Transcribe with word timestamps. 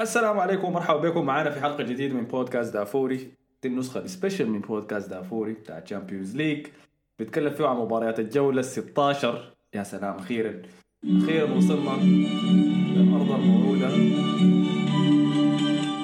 السلام 0.00 0.40
عليكم 0.40 0.64
ومرحبا 0.64 1.08
بكم. 1.08 1.26
معنا 1.26 1.50
في 1.50 1.60
حلقة 1.60 1.82
جديدة 1.82 2.14
من 2.14 2.24
بودكاست 2.24 2.74
دافوري. 2.74 3.30
دي 3.62 3.68
النسخة 3.68 4.00
ال 4.00 4.06
special 4.06 4.46
من 4.46 4.60
بودكاست 4.60 5.10
دافوري 5.10 5.52
بتاع 5.52 5.80
Champions 5.80 6.36
League 6.36 6.66
بنتكلم 7.18 7.50
فيه 7.50 7.66
عن 7.66 7.76
مباريات 7.76 8.20
الجولة 8.20 8.60
ال 8.60 8.64
16 8.64 9.54
يا 9.74 9.82
سلام 9.82 10.14
أخيرا. 10.16 10.62
أخيرا 11.04 11.50
وصلنا 11.56 11.90
للأرض 12.96 13.30
الموعودة. 13.30 13.88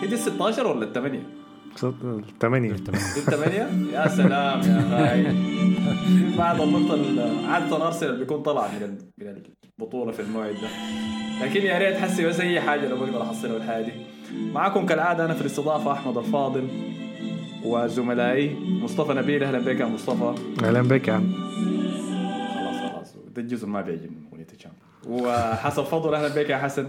هي 0.02 0.06
دي 0.06 0.14
ال 0.14 0.18
16 0.18 0.66
ولا 0.66 0.84
الثمانية؟ 0.84 1.20
ثمانية 1.20 1.39
الثمانية. 1.84 2.72
يا 3.92 4.08
سلام 4.08 4.60
يا 4.60 4.84
خاي 4.90 5.26
بعد 6.38 6.60
النقطة 6.60 6.94
ال- 6.94 7.46
عادة 7.46 7.86
أرسنال 7.86 8.18
بيكون 8.18 8.42
طلع 8.42 8.68
من 8.68 8.98
من 9.18 9.42
البطولة 9.80 10.12
في 10.12 10.22
الموعد 10.22 10.54
ده. 10.54 10.68
لكن 11.46 11.60
يا 11.62 11.78
ريت 11.78 11.96
حسي 11.96 12.26
بس 12.26 12.40
أي 12.40 12.60
حاجة 12.60 12.88
لو 12.88 12.96
بقدر 12.96 13.22
أحصلها 13.22 13.52
في 13.52 13.56
الحياة 13.64 13.82
دي 13.82 13.92
معكم 14.52 14.86
كالعادة 14.86 15.24
أنا 15.24 15.34
في 15.34 15.40
الاستضافة 15.40 15.92
أحمد 15.92 16.16
الفاضل 16.18 16.68
وزملائي 17.64 18.56
مصطفى 18.82 19.12
نبيل. 19.12 19.44
أهلا 19.44 19.58
بك 19.58 19.80
يا 19.80 19.86
مصطفى. 19.86 20.34
أهلا 20.64 20.82
بك 20.82 21.08
يا 21.08 21.12
عم. 21.12 21.32
خلاص 22.54 22.92
خلاص. 22.92 23.14
ده 23.34 23.42
الجزء 23.42 23.66
ما 23.66 23.80
بيعجبني 23.80 24.28
وحسن 25.08 25.82
فضل 25.84 26.14
أهلا 26.14 26.28
بك 26.42 26.50
يا 26.50 26.56
حسن. 26.56 26.88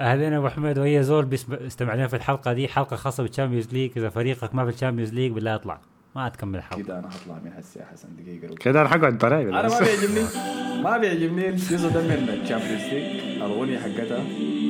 أهلين 0.00 0.32
أبو 0.32 0.48
حميد 0.48 0.78
واي 0.78 1.02
زول 1.02 1.28
استمع 1.52 1.94
لنا 1.94 2.06
في 2.06 2.16
الحلقة 2.16 2.52
دي 2.52 2.68
حلقة 2.68 2.96
خاصة 2.96 3.22
بال 3.22 3.30
Champions 3.30 3.68
League 3.72 3.90
إذا 3.96 4.08
فريقك 4.08 4.54
ما 4.54 4.64
في 4.64 4.70
ال 4.70 4.74
Champions 4.74 5.14
League 5.14 5.32
بالله 5.32 5.54
اطلع. 5.54 5.80
ما 6.16 6.28
تكمل 6.28 6.58
الحلقة. 6.58 6.82
كده 6.82 6.98
أنا 6.98 7.08
هطلع 7.08 7.34
من 7.44 7.52
هسه 7.52 7.80
يا 7.80 7.86
حسن 7.86 8.08
دقيقة 8.18 8.54
كده 8.54 8.80
أنا 8.80 8.88
حقعد 8.88 9.18
براي 9.18 9.42
أنا 9.48 9.68
ما 9.68 9.78
بيعجبني 9.80 10.24
ما 10.82 10.98
بيعجبني 10.98 11.48
الجزء 11.48 11.88
ده 11.94 12.02
من 12.02 12.28
ال 12.42 12.46
Champions 12.46 12.82
League 12.82 13.20
الأغنية 13.36 13.78
حقتها 13.78 14.24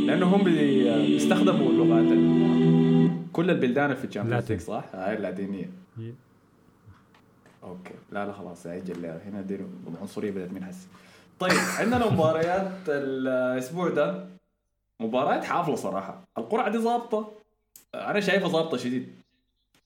لأنه 0.07 0.27
هم 0.27 0.45
بي- 0.45 1.07
بيستخدموا 1.07 1.71
اللغات 1.71 2.13
ال- 2.13 3.33
كل 3.33 3.51
البلدان 3.51 3.95
في 3.95 4.05
ال 4.05 4.09
Champions 4.09 4.51
League 4.53 4.61
صح؟ 4.61 4.85
هاي 4.95 5.17
اللاتينية. 5.17 5.71
أوكي. 7.65 7.95
لا 8.13 8.27
لا 8.27 8.33
خلاص 8.33 8.67
أجل 8.67 9.07
هنا 9.07 9.41
دي 9.41 9.59
العنصرية 9.95 10.31
بدأت 10.31 10.53
من 10.53 10.63
هسه. 10.63 10.87
طيب 11.41 11.53
عندنا 11.79 12.11
مباريات 12.11 12.71
الأسبوع 12.89 13.89
ده. 13.89 14.25
مباريات 15.01 15.45
حافلة 15.45 15.75
صراحة. 15.75 16.21
القرعة 16.39 16.69
دي 16.69 16.79
ظابطة. 16.79 17.33
أنا 17.95 18.21
شايفها 18.21 18.49
ظابطة 18.49 18.77
شديد. 18.77 19.09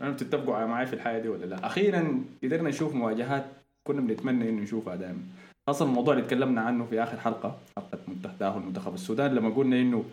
أنا 0.00 0.10
بتتفقوا 0.10 0.64
معي 0.64 0.86
في 0.86 0.92
الحياة 0.92 1.18
دي 1.18 1.28
ولا 1.28 1.46
لا؟ 1.46 1.66
أخيرا 1.66 2.24
قدرنا 2.42 2.68
نشوف 2.68 2.94
مواجهات 2.94 3.46
كنا 3.84 4.00
بنتمنى 4.00 4.48
إنه 4.48 4.62
نشوفها 4.62 4.96
دائما. 4.96 5.20
خاصة 5.66 5.84
الموضوع 5.84 6.14
اللي 6.14 6.26
تكلمنا 6.26 6.60
عنه 6.60 6.84
في 6.84 7.02
آخر 7.02 7.20
حلقة 7.20 7.58
حلقة 7.76 7.98
منتخب 8.08 8.38
تأهل 8.38 8.60
منتخب 8.60 8.94
السودان 8.94 9.34
لما 9.34 9.50
قلنا 9.50 9.76
إنه 9.76 10.04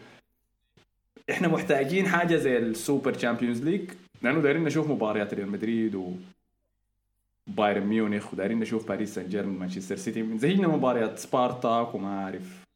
إحنا 1.31 1.47
محتاجين 1.47 2.08
حاجة 2.08 2.36
زي 2.36 2.58
ال 2.58 2.67
Super 2.67 3.14
Champions 3.14 3.64
League 3.64 3.92
لأنه 4.22 4.41
دايرين 4.41 4.63
نشوف 4.63 4.89
مباريات 4.89 5.34
ريال 5.34 5.50
مدريد 5.52 5.95
و 5.95 6.11
بايرن 7.47 7.84
ميونخ 7.88 8.34
ودايرين 8.34 8.59
نشوف 8.59 8.88
باريس 8.88 9.16
سان 9.16 9.30
جيرمان 9.30 9.59
مانشستر 9.59 9.95
سيتي. 9.95 10.38
زينا 10.38 10.67
مباريات 10.67 11.19
سبارتاك 11.19 11.95
وما 11.95 12.23
أعرف 12.23 12.69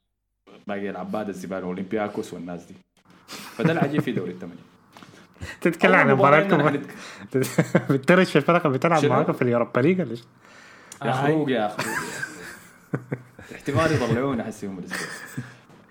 باقي 0.68 0.90
العباد 0.90 1.30
الزبالة 1.30 1.64
أولمبياكوس 1.66 2.34
والناس 2.34 2.66
دي. 2.66 2.74
فده 3.28 3.72
العجيب 3.72 4.02
في 4.02 4.12
دوري 4.12 4.32
الثمانيه 4.32 4.62
تتكلم 5.62 5.96
عن 5.96 6.12
مباراتكم 6.12 6.82
بترش 7.94 8.30
في 8.32 8.36
الفرق 8.36 8.66
اللي 8.66 8.78
بتلعب؟ 8.78 9.06
معاكم 9.06 9.34
في 9.34 9.42
ال 9.42 9.47
Europa 9.47 9.80
League 9.80 10.02
ولا؟ 10.02 10.18
يا 11.06 11.12
خروج 11.12 11.50
يا 11.50 11.68
خروج 11.68 11.96
احتمال 13.56 13.92
يطلعونا 13.92 14.44
أحس 14.44 14.64
يوم 14.64 14.80
الأسبوع. 14.80 15.08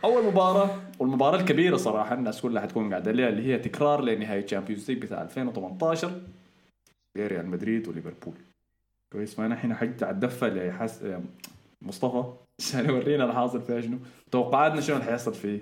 أول 0.05 0.25
مباراة 0.27 0.81
والمباراة 0.99 1.41
الكبيرة 1.41 1.77
صراحة 1.77 2.15
الناس 2.15 2.41
كلها 2.41 2.63
حتكون 2.63 2.91
قاعدة 2.91 3.13
لها 3.13 3.29
اللي 3.29 3.47
هي 3.47 3.59
تكرار 3.59 4.03
لنهايه 4.03 4.45
الشامبيونز 4.45 4.91
ليج 4.91 5.03
بتاع 5.03 5.23
2018 5.23 6.21
بين 7.15 7.27
ريال 7.27 7.47
مدريد 7.47 7.89
وليفربول. 7.89 8.35
كويس 9.13 9.35
فانا 9.35 9.55
هنا 9.55 9.75
حقطع 9.75 10.11
الدفة 10.11 10.49
لحسه 10.49 11.05
مصطفى 11.83 12.25
عشان 12.63 12.89
يورينا 12.91 13.25
الحاصل 13.25 13.63
فيها 13.63 13.81
شنو. 13.81 13.99
توقعاتنا 14.31 14.81
شنو 14.81 14.97
اللي 14.97 15.07
حيحصل 15.07 15.35
في 15.35 15.61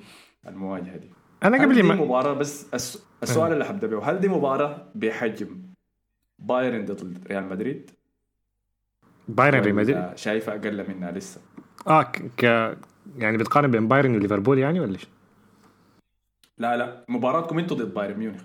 المواجهة 0.48 0.96
دي؟ 0.96 1.10
أنا 1.44 1.62
قبل 1.62 1.82
ما 1.82 1.94
مباراة 1.94 2.32
بس 2.32 2.74
الس- 2.74 3.06
السؤال 3.22 3.52
اللي 3.52 3.64
حبدأ 3.64 3.86
به 3.86 4.10
هل 4.10 4.18
دي 4.20 4.28
مباراة 4.28 4.86
بحجم 4.94 5.62
بايرن 6.38 6.84
ضد 6.84 7.26
ريال 7.26 7.44
مدريد؟ 7.48 7.90
بايرن 9.28 9.60
ريال 9.60 9.74
مدريد؟ 9.74 10.16
شايفه 10.16 10.52
أقل 10.54 10.88
منها 10.88 11.10
لسه؟ 11.10 11.40
آه 11.86 12.02
ك... 12.02 12.22
ك... 12.36 12.76
يعني 13.18 13.36
بتقارن 13.36 13.70
بين 13.70 13.88
بايرن 13.88 14.14
وليفربول 14.14 14.58
يعني 14.58 14.80
ولا 14.80 14.92
إيش؟ 14.92 15.08
لا 16.58 16.76
لا 16.76 17.04
مباراتكم 17.08 17.58
أنتوا 17.58 17.76
ضد 17.76 17.94
بايرن 17.94 18.18
ميونخ. 18.18 18.42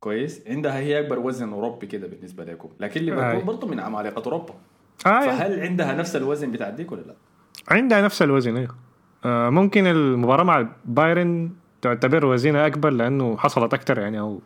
كويس. 0.00 0.42
عندها 0.46 0.78
هي 0.78 1.00
أكبر 1.00 1.18
وزن 1.18 1.52
أوروبي 1.52 1.86
كده 1.86 2.06
بالنسبة 2.06 2.44
لكم. 2.44 2.68
لكن 2.80 3.00
آه. 3.00 3.04
ليفربول 3.04 3.44
برضه 3.44 3.66
من 3.66 3.80
عمالقه 3.80 4.22
أوروبا. 4.26 4.54
آه 5.06 5.08
يعني. 5.08 5.26
فهل 5.26 5.60
عندها 5.60 5.94
نفس 5.94 6.16
الوزن 6.16 6.50
بتاع 6.52 6.70
ديك 6.70 6.92
ولا 6.92 7.00
لا؟ 7.02 7.14
عندها 7.68 8.02
نفس 8.02 8.22
الوزن 8.22 8.56
أيوه 8.56 8.74
ممكن 9.50 9.86
المباراة 9.86 10.44
مع 10.44 10.66
بايرن 10.84 11.50
تعتبر 11.82 12.26
وزنها 12.26 12.66
أكبر 12.66 12.90
لأنه 12.90 13.36
حصلت 13.36 13.74
أكثر 13.74 13.98
يعني 13.98 14.20
أو 14.20 14.40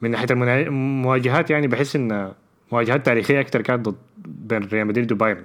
من 0.00 0.10
ناحية 0.10 0.26
المنا- 0.30 0.60
المواجهات 0.60 1.50
يعني 1.50 1.66
بحس 1.66 1.96
إن 1.96 2.32
مواجهات 2.72 3.06
تاريخية 3.06 3.40
أكثر 3.40 3.60
كانت 3.62 3.88
ضد 3.88 3.96
بين 4.26 4.64
ريال 4.72 4.86
مدريد 4.86 5.12
وبايرن. 5.12 5.44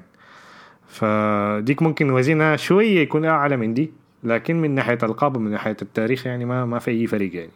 فديك 0.87 1.81
ممكن 1.81 2.09
وزنها 2.11 2.55
شوية 2.55 2.99
يكون 2.99 3.25
أعلى 3.25 3.57
من 3.57 3.73
دي 3.73 3.91
لكن 4.23 4.61
من 4.61 4.71
ناحية 4.75 4.97
ألقاب 5.03 5.37
ومن 5.37 5.51
ناحية 5.51 5.77
التاريخ 5.81 6.27
يعني 6.27 6.45
ما 6.45 6.65
ما 6.65 6.79
في 6.79 6.91
أي 6.91 7.07
فريق 7.07 7.35
يعني. 7.35 7.51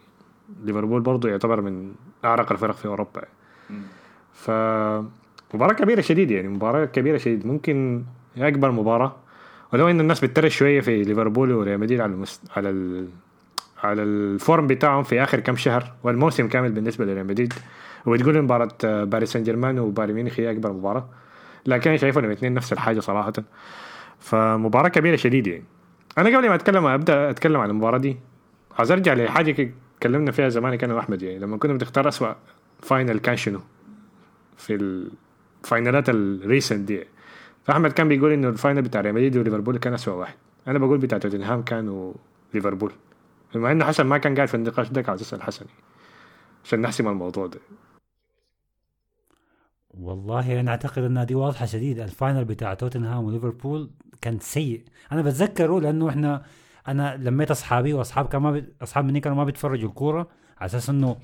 ليفربول 0.64 1.00
برضو 1.00 1.28
يعتبر 1.28 1.60
من 1.60 1.92
أعرق 2.24 2.52
الفرق 2.52 2.74
في 2.74 2.86
أوروبا 2.88 3.20
يعني. 3.20 3.82
ف 4.32 4.50
مباراة 5.54 5.72
كبيرة 5.74 6.00
شديد 6.00 6.30
يعني 6.30 6.48
مباراة 6.48 6.84
كبيرة 6.84 7.16
شديد 7.16 7.46
ممكن 7.46 8.04
هي 8.36 8.48
أكبر 8.48 8.70
مباراة. 8.70 9.16
ولو 9.72 9.88
إن 9.90 10.00
الناس 10.00 10.24
بتترش 10.24 10.56
شوية 10.56 10.80
في 10.80 11.02
ليفربول 11.02 11.52
وريال 11.52 11.80
مدريد 11.80 12.00
على 12.00 12.12
المس... 12.12 12.40
على 12.56 12.70
ال... 12.70 13.08
على 13.82 14.02
ال 14.02 14.15
form 14.15 14.66
بتاعهم 14.66 15.02
في 15.02 15.22
آخر 15.22 15.40
كم 15.40 15.56
شهر 15.56 15.92
والموسم 16.02 16.48
كامل 16.48 16.72
بالنسبة 16.72 17.04
لريال 17.04 17.26
مدريد. 17.26 17.52
وبتقول 18.06 18.42
مباراة 18.42 18.68
آه، 18.84 19.04
باريس 19.04 19.32
سان 19.32 19.42
جيرمان 19.42 19.78
وبايرن 19.78 20.14
ميونخ 20.14 20.40
هي 20.40 20.50
أكبر 20.50 20.72
مباراة. 20.72 21.08
لكن 21.66 21.90
أنا 21.90 21.98
شايفهم 21.98 22.24
الاثنين 22.24 22.54
نفس 22.54 22.72
الحاجة 22.72 23.00
صراحة. 23.00 23.32
فمباراة 24.18 24.88
كبيرة 24.88 25.16
شديد 25.16 25.46
يعني. 25.46 25.64
أنا 26.18 26.36
قبل 26.36 26.48
ما 26.48 26.54
أتكلم 26.54 26.86
أبدأ 26.86 27.30
أتكلم 27.30 27.60
عن 27.60 27.70
المباراة 27.70 27.98
دي. 27.98 28.16
عايز 28.78 28.90
أرجع 28.90 29.14
لحاجة 29.14 29.50
كده 29.50 29.70
اتكلمنا 29.96 30.32
فيها 30.32 30.48
زمان 30.48 30.74
كان 30.74 30.90
أنا 30.90 30.98
وأحمد 30.98 31.22
يعني. 31.22 31.38
لما 31.38 31.56
كنا 31.56 31.72
بنختار 31.72 32.08
أسوأ 32.08 32.32
final 32.82 33.18
كان 33.18 33.36
شنو؟ 33.36 33.60
في 34.56 34.74
ال 35.62 35.69
finals 35.69 36.08
ال 36.08 36.18
recent 36.18 36.80
دي. 36.80 37.04
فأحمد 37.64 37.92
كان 37.92 38.08
بيقول 38.08 38.32
إنه 38.32 38.48
ال 38.48 38.54
final 38.54 38.82
بتاع 38.82 39.00
ريال 39.00 39.14
مدريد 39.14 39.36
وليفربول 39.36 39.78
كان 39.78 39.94
اسوء 39.94 40.14
واحد. 40.14 40.34
أنا 40.66 40.78
بقول 40.78 40.98
بتاع 40.98 41.18
توتنهام 41.18 41.62
كان 41.62 42.12
وليفربول 42.54 42.92
بما 43.54 43.72
إنه 43.72 43.84
حسن 43.84 44.06
ما 44.06 44.18
كان 44.18 44.34
قاعد 44.34 44.48
في 44.48 44.54
النقاش 44.54 44.88
ده 44.88 45.04
عايز 45.08 45.20
اسال 45.20 45.42
حسن. 45.42 45.66
عشان 46.64 46.80
نحسم 46.80 47.08
الموضوع 47.08 47.46
ده. 47.46 47.60
والله 49.90 50.60
أنا 50.60 50.70
أعتقد 50.70 51.02
انها 51.02 51.24
دي 51.24 51.34
واضحة 51.34 51.66
شديد. 51.66 51.98
ال 52.00 52.07
final 52.07 52.44
بتاع 52.44 52.74
توتنهام 52.74 53.24
وليفربول 53.24 53.90
كان 54.20 54.38
سيء. 54.38 54.84
أنا 55.12 55.22
بتذكره 55.22 55.80
لأنه 55.80 56.08
إحنا 56.08 56.42
أنا 56.88 57.16
لميت 57.16 57.50
أصحابي 57.50 57.92
وأصحاب 57.92 58.28
كان 58.28 58.42
ما 58.42 58.50
بي... 58.50 58.64
أصحاب 58.82 59.04
مني 59.04 59.20
كانوا 59.20 59.36
ما 59.36 59.44
بيتفرجوا 59.44 59.88
الكورة. 59.88 60.28
على 60.58 60.66
أساس 60.66 60.90
إنه 60.90 61.16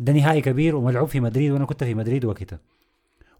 ده 0.00 0.12
نهائي 0.12 0.40
كبير 0.40 0.76
وملعوب 0.76 1.08
في 1.08 1.20
مدريد 1.20 1.52
وأنا 1.52 1.64
كنت 1.64 1.84
في 1.84 1.94
مدريد 1.94 2.24
وقتها. 2.24 2.58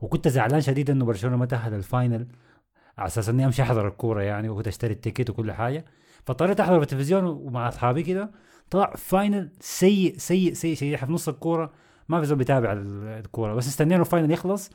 وكنت 0.03 0.29
زعلان 0.29 0.61
شديد 0.61 0.91
إنه 0.91 1.05
برشلونة 1.05 1.37
ما 1.37 1.47
تاهل 1.47 1.75
ال 1.75 1.83
final 1.83 2.27
على 2.99 3.07
أساس 3.07 3.29
إني 3.29 3.47
أمشي 3.47 3.63
أحضر 3.63 3.89
الكورة 3.89 4.23
يعني 4.23 4.49
وكنت 4.49 4.69
اشتري 4.69 4.93
ال 4.93 4.98
ticket 4.98 5.31
وكل 5.31 5.53
حاجة. 5.53 5.85
فاضطريت 6.27 6.61
أحضر 6.61 6.77
في 6.79 6.83
التلفزيون 6.83 7.25
ومع 7.25 7.69
أصحابي 7.69 8.03
كده 8.03 8.31
طلع 8.71 8.93
final 8.97 9.51
سيء 9.61 10.15
سيء 10.19 10.53
سيء 10.53 10.95
إحنا 10.95 11.07
في 11.07 11.13
نص 11.13 11.29
الكورة 11.29 11.73
ما 12.09 12.21
في 12.21 12.27
زول 12.27 12.39
بيتابع 12.39 12.73
ال- 12.73 13.05
الكورة. 13.25 13.55
بس 13.55 13.69
استنينا 13.69 14.01
ال 14.01 14.06
final 14.06 14.31
يخلص. 14.31 14.71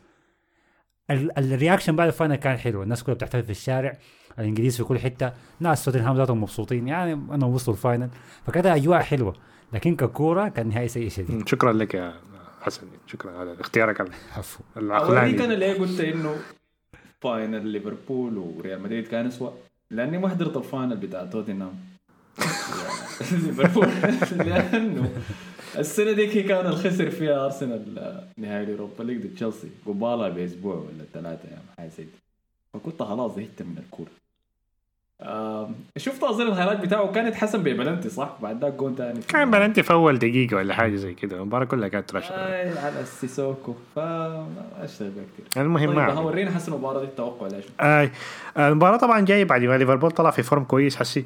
ال- 1.11 1.37
ال 1.53 1.58
reaction 1.58 1.95
بعد 1.95 2.07
ال 2.07 2.12
final 2.12 2.35
كان 2.35 2.57
حلو. 2.57 2.83
الناس 2.83 3.03
كلها 3.03 3.15
بتحتفل 3.15 3.43
في 3.43 3.49
الشارع 3.49 3.97
الإنجليز 4.39 4.77
في 4.77 4.83
كل 4.83 4.99
حتة. 4.99 5.31
ناس 5.59 5.85
توتنهام 5.85 6.17
ذاتهم 6.17 6.41
مبسوطين 6.41 6.87
يعني 6.87 7.13
إنهم 7.13 7.53
وصلوا 7.53 7.77
ال 7.77 7.82
final. 7.82 8.09
فكانت 8.45 8.65
أجواء 8.65 8.99
حلوة. 9.01 9.33
لكن 9.73 9.95
ككورة 9.95 10.47
كان 10.47 10.67
نهائي 10.69 10.87
سيء 10.87 11.09
شديد. 11.09 11.47
شكرا 11.49 11.73
لك 11.73 11.93
يا 11.93 12.13
حسن 12.67 12.87
شكرا 13.07 13.31
على 13.31 13.61
اختيارك. 13.61 14.01
عفوا 14.37 14.65
العقلاني. 14.77 15.45
أنا 15.45 15.53
ليه 15.53 15.73
قلت 15.73 15.99
إنه 15.99 16.35
final 17.21 17.67
ليفربول 17.67 18.37
وريال 18.37 18.81
مدريد 18.81 19.07
كان 19.07 19.25
اسوء 19.25 19.53
لأني 19.91 20.17
ما 20.17 20.29
حضرت 20.29 20.57
ال 20.57 20.64
final 20.64 20.97
بتاع 20.97 21.25
توتنهام. 21.25 21.75
ليفربول. 23.31 23.87
لأنه 24.47 25.11
السنة 25.77 26.11
ديك 26.11 26.37
هي 26.37 26.43
كان 26.43 26.65
الخسر 26.65 27.09
فيها 27.11 27.45
أرسنال 27.45 27.83
نهائي 28.37 28.63
اليوروبا 28.63 29.03
ليج 29.03 29.21
ضد 29.21 29.35
تشيلسي. 29.35 29.69
قبالها 29.85 30.29
بأسبوع 30.29 30.75
ولا 30.75 31.05
ثلاثة 31.13 31.49
أيام 31.49 31.63
حاجة 31.77 31.89
زي 31.97 32.05
فكنت 32.73 33.03
خلاص 33.03 33.35
زهقت 33.35 33.61
من 33.61 33.77
الكورة. 33.77 34.11
شفت 35.97 36.23
أظن 36.23 36.47
الهايلايت 36.47 36.79
بتاعه 36.79 37.11
كان 37.11 37.27
يتحسن 37.27 37.63
ببلنتي 37.63 38.09
صح؟ 38.09 38.37
بعد 38.41 38.61
ذاك 38.63 38.73
جون 38.73 38.95
ثاني 38.95 39.19
كان 39.21 39.51
بلنتي 39.51 39.83
في 39.83 39.93
أول 39.93 40.19
دقيقة 40.19 40.55
ولا 40.57 40.73
حاجة 40.73 40.95
زي 40.95 41.13
كده. 41.13 41.37
المباراة 41.37 41.65
كلها 41.65 41.87
كانت 41.87 42.15
رش 42.15 42.31
اي 42.31 42.77
على 42.79 42.99
السيسوكو 43.01 43.75
فما 43.95 44.47
اشتغل 44.81 45.09
كثير 45.49 45.63
المهم 45.63 45.95
طيب 46.15 46.25
ورينا 46.25 46.51
حسن 46.51 46.73
المباراة 46.73 46.99
دي 46.99 47.05
التوقع 47.05 47.47
ليش؟ 47.47 47.65
آي. 47.81 48.11
المباراة 48.57 48.97
طبعا 48.97 49.19
جاي 49.21 49.45
بعد 49.45 49.61
ما 49.63 49.77
ليفربول 49.77 50.11
طلع 50.11 50.31
في 50.31 50.43
فورم 50.43 50.63
كويس 50.63 50.95
حسي. 50.95 51.25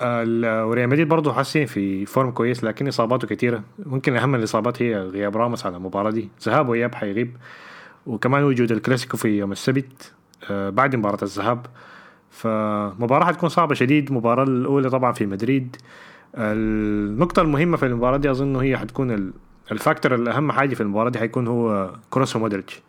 ال- 0.00 0.62
وريال 0.64 0.88
مدريد 0.88 1.08
برضه 1.08 1.32
حسي 1.32 1.66
في 1.66 2.06
فورم 2.06 2.30
كويس 2.30 2.64
لكن 2.64 2.88
إصاباته 2.88 3.28
كثيره 3.28 3.62
ممكن 3.86 4.16
أهم 4.16 4.34
الإصابات 4.34 4.82
هي 4.82 4.96
غياب 4.98 5.36
راموس 5.36 5.66
على 5.66 5.76
المباراة 5.76 6.10
دي. 6.10 6.28
ذهاب 6.42 6.68
وإياب 6.68 6.94
حيغيب. 6.94 7.36
وكمان 8.06 8.42
وجود 8.44 8.72
الكلاسيكو 8.72 9.16
في 9.16 9.28
يوم 9.28 9.52
السبت 9.52 10.12
آه، 10.50 10.70
بعد 10.70 10.96
مباراة 10.96 11.18
الذهاب. 11.22 11.66
فمباراة 12.34 13.24
حتكون 13.26 13.48
صعبة 13.48 13.74
شديد. 13.74 14.08
المباراة 14.08 14.42
الأولى 14.44 14.90
طبعا 14.90 15.12
في 15.12 15.26
مدريد. 15.26 15.76
النقطة 16.34 17.42
المهمة 17.42 17.76
في 17.76 17.86
المباراة 17.86 18.16
دي 18.16 18.30
أظن 18.30 18.56
هي 18.56 18.76
حتكون 18.78 19.10
ال- 19.10 19.32
ال 19.72 19.78
factor 19.78 20.14
الأهم 20.14 20.52
حاجة 20.52 20.74
في 20.74 20.80
المباراة 20.80 21.10
دي 21.10 21.18
حيكون 21.18 21.46
هو 21.48 21.90
كروس 22.10 22.36
ومودريتش 22.36 22.80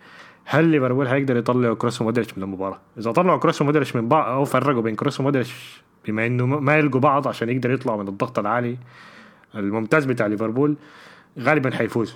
هل 0.46 0.66
ليفربول 0.66 1.08
هيقدر 1.08 1.38
يطلع 1.38 1.74
كروس 1.74 2.02
ومودريتش 2.02 2.38
من 2.38 2.44
المباراة؟ 2.44 2.80
إذا 2.98 3.12
طلعوا 3.12 3.40
كروس 3.40 3.62
ومودريتش 3.62 3.96
من 3.96 4.08
بعض 4.08 4.32
أو 4.32 4.46
فرقوا 4.46 4.82
بين 4.82 4.96
كروس 4.96 5.20
ومودريتش 5.20 5.82
بما 6.08 6.26
إنه 6.26 6.46
ما 6.46 6.78
يلقوا 6.78 7.00
بعض 7.02 7.28
عشان 7.28 7.50
يقدر 7.50 7.72
يطلعوا 7.72 8.04
من 8.04 8.08
الضغط 8.08 8.40
العالي 8.40 8.78
الممتاز 9.56 10.06
بتاع 10.06 10.28
ليفربول 10.28 10.76
غالبا 11.40 11.76
حيفوز 11.76 12.16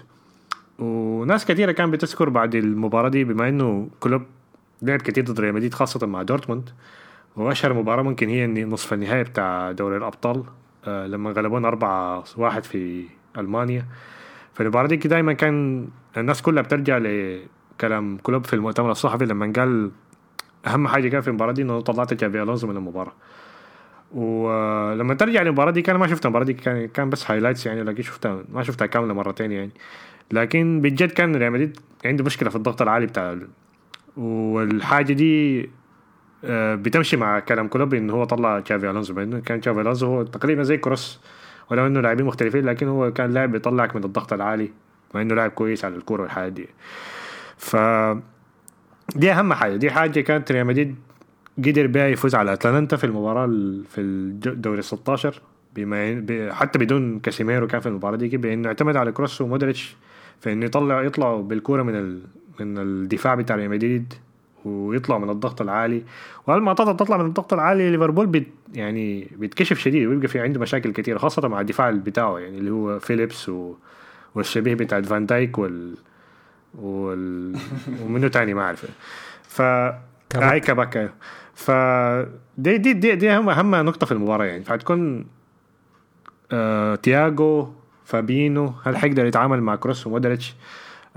وناس 0.80 1.46
كثيرة 1.46 1.72
كان 1.72 1.92
بتذكر 1.92 2.30
بعد 2.30 2.56
المباراة 2.56 3.10
دي 3.10 3.24
بما 3.24 3.50
إنه 3.50 3.88
كلوب 4.00 4.22
لعب 4.82 5.02
كثير 5.02 5.24
ضد 5.26 5.40
ريال 5.40 5.54
مدريد 5.54 5.74
خاصة 5.74 6.08
مع 6.08 6.24
دورتموند. 6.24 6.70
واشهر 7.36 7.74
مباراة 7.74 8.04
ممكن 8.04 8.30
هي 8.30 8.48
نصف 8.48 8.94
النهائي 8.94 9.24
بتاع 9.24 9.72
دوري 9.72 9.98
الأبطال 9.98 10.44
آه، 10.88 11.08
لما 11.08 11.32
غلبونا 11.32 11.68
4 11.68 12.24
واحد 12.38 12.64
في 12.64 13.04
ألمانيا. 13.38 13.86
فالمباراة 14.54 14.88
دي 14.88 14.96
دائما 14.96 15.34
كان 15.34 15.88
الناس 16.18 16.42
كلها 16.42 16.64
بترجع 16.64 16.98
لكلام 16.98 18.18
كلوب 18.18 18.46
في 18.46 18.54
المؤتمر 18.54 18.92
الصحفي 18.92 19.26
لما 19.26 19.54
قال 19.56 19.92
أهم 20.68 20.88
حاجة 20.88 21.10
كان 21.10 21.22
في 21.22 21.28
المباراة 21.28 21.52
دي 21.52 21.62
إنه 21.62 21.82
طلعت 21.82 22.14
تشابي 22.14 22.42
الونزو 22.44 22.68
من 22.68 22.78
المباراة. 22.78 23.14
ولما 24.12 25.14
ترجع 25.14 25.42
للمباراة 25.42 25.72
دي 25.72 25.82
كان 25.82 25.96
ما 25.96 26.08
شفت 26.08 26.26
المباراة 26.26 26.46
دي 26.46 26.54
كان 26.54 26.88
كان 26.88 27.10
بس 27.10 27.32
هايلايتس 27.32 27.66
يعني 27.66 27.84
لكن 27.84 28.04
شفتها 28.04 28.44
ما 28.52 28.64
شفتها 28.64 28.86
كاملة 28.86 29.14
مرتين 29.14 29.52
يعني. 29.52 29.72
لكن 30.32 30.82
بجد 30.82 31.12
كان 31.12 31.36
ريال 31.36 31.52
مدريد 31.52 31.80
عنده 32.06 32.24
مشكلة 32.24 32.50
في 32.50 32.56
الضغط 32.56 32.82
العالي 32.82 33.06
بتاع 33.06 33.32
ال- 33.34 33.48
والحاجة 34.18 35.14
دي 35.14 35.62
آه، 35.64 35.68
بتمشي 36.76 37.18
مع 37.18 37.40
كلام 37.40 37.68
كلوب 37.68 37.94
انه 37.94 38.14
هو 38.14 38.24
طلع 38.24 38.60
تشافي 38.60 38.90
ألونزو 38.90 39.14
بانه 39.14 39.40
كان 39.40 39.62
تشافي 39.62 39.82
ألونزو 39.82 40.08
هو 40.08 40.24
تقريبا 40.24 40.64
زي 40.64 40.78
كروس 40.78 41.20
ولو 41.72 41.88
إنه 41.88 42.02
لاعبين 42.02 42.26
مختلفين 42.26 42.66
لكن 42.66 42.88
هو 42.88 43.14
كان 43.14 43.32
لاعب 43.34 43.52
بيطلعك 43.52 43.96
من 43.96 44.04
الضغط 44.04 44.34
العالي 44.34 44.72
مع 45.16 45.22
إنه 45.22 45.36
لاعب 45.36 45.52
كويس 45.52 45.86
على 45.86 45.96
الكورة 45.96 46.22
والحاجات 46.22 46.54
دي 46.54 46.68
ف 47.58 47.76
دي 49.16 49.32
أهم 49.32 49.54
حاجة 49.54 49.76
دي 49.76 49.92
حاجة 49.92 50.20
كانت 50.20 50.52
ريال 50.52 50.66
مدريد 50.68 50.96
قدر 51.58 51.88
بها 51.88 52.08
يفوز 52.08 52.36
على 52.36 52.54
أتلانتا 52.54 52.98
في 52.98 53.04
المباراة 53.04 53.46
ال- 53.46 53.86
في 53.86 54.02
الدوري 54.02 54.82
16 54.82 55.42
بما 55.76 56.26
حتى 56.54 56.80
بدون 56.80 57.20
كاسيميرو 57.20 57.68
كان 57.68 57.82
في 57.82 57.88
المباراة 57.90 58.16
دي 58.16 58.38
بإنه 58.38 58.68
اعتمد 58.68 58.96
على 58.96 59.12
كروس 59.12 59.42
ومودريتش 59.42 59.96
في 60.42 60.54
إنه 60.54 60.66
يطلع 60.66 61.04
يطلعوا 61.04 61.42
بالكورة 61.44 61.84
من 61.84 61.96
ال... 61.96 62.22
من 62.60 62.78
الدفاع 62.78 63.36
بتاع 63.36 63.56
ريال 63.56 63.70
مدريد. 63.70 64.14
ويطلعوا 64.66 65.22
من 65.22 65.30
الضغط 65.30 65.62
العالي. 65.62 66.04
ولما 66.48 66.74
تطلع 66.74 66.94
تطلع 66.94 67.18
من 67.18 67.26
الضغط 67.26 67.54
العالي 67.54 67.92
ليفربول 67.92 68.28
بت 68.28 68.48
يعني 68.74 69.28
بيتكشف 69.38 69.80
شديد 69.80 70.08
ويبقى 70.08 70.28
في 70.28 70.40
عنده 70.40 70.60
مشاكل 70.60 70.92
كثيره 70.94 71.18
خاصة 71.18 71.48
مع 71.48 71.62
الدفاع 71.62 71.92
بتاعه 71.92 72.40
يعني 72.40 72.58
اللي 72.58 72.72
هو 72.72 73.00
فيليبس 73.00 73.50
و... 73.50 73.74
والشبيه 74.36 74.76
بتاع 74.76 75.02
فان 75.02 75.26
دايك 75.26 75.58
وال 75.58 75.96
وال 76.76 77.56
ومنه 78.04 78.28
تاني 78.28 78.54
ما 78.54 78.62
اعرف 78.62 78.86
ف 79.44 79.62
كباكا. 80.30 80.52
هاي 80.52 80.60
كباكا 80.60 81.10
ف 81.54 81.72
دي 82.58 82.78
دي 82.78 82.94
دي, 82.94 83.16
دي 83.16 83.32
اهم 83.32 83.50
اهم 83.50 83.76
نقطة 83.76 84.06
في 84.06 84.12
المباراة 84.12 84.46
يعني. 84.46 84.64
فحتكون 84.64 85.26
آه 86.52 86.96
تياجو 86.96 87.68
فابينيو 88.06 88.74
هل 88.84 88.98
حيقدر 88.98 89.26
يتعامل 89.26 89.62
مع 89.62 89.76
كروس 89.76 90.08
ومودريتش؟ 90.08 90.56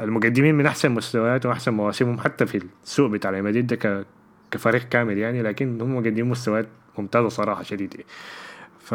المقدمين 0.04 0.54
من 0.54 0.66
أحسن 0.66 0.90
مستويات 0.92 1.46
وأحسن 1.46 1.74
مواسمهم 1.74 2.20
حتى 2.20 2.46
في 2.46 2.62
السوق 2.84 3.10
بتاع 3.10 3.30
ريال 3.30 3.44
مدريد 3.44 3.66
ده 3.66 4.04
كفريق 4.50 4.88
كامل 4.88 5.18
يعني 5.18 5.42
لكن 5.42 5.80
هم 5.80 5.96
مقدمين 5.96 6.24
مستويات 6.24 6.66
ممتازة 6.98 7.28
صراحة 7.28 7.62
شديد 7.62 7.94
يعني. 7.94 8.06
ف 8.80 8.92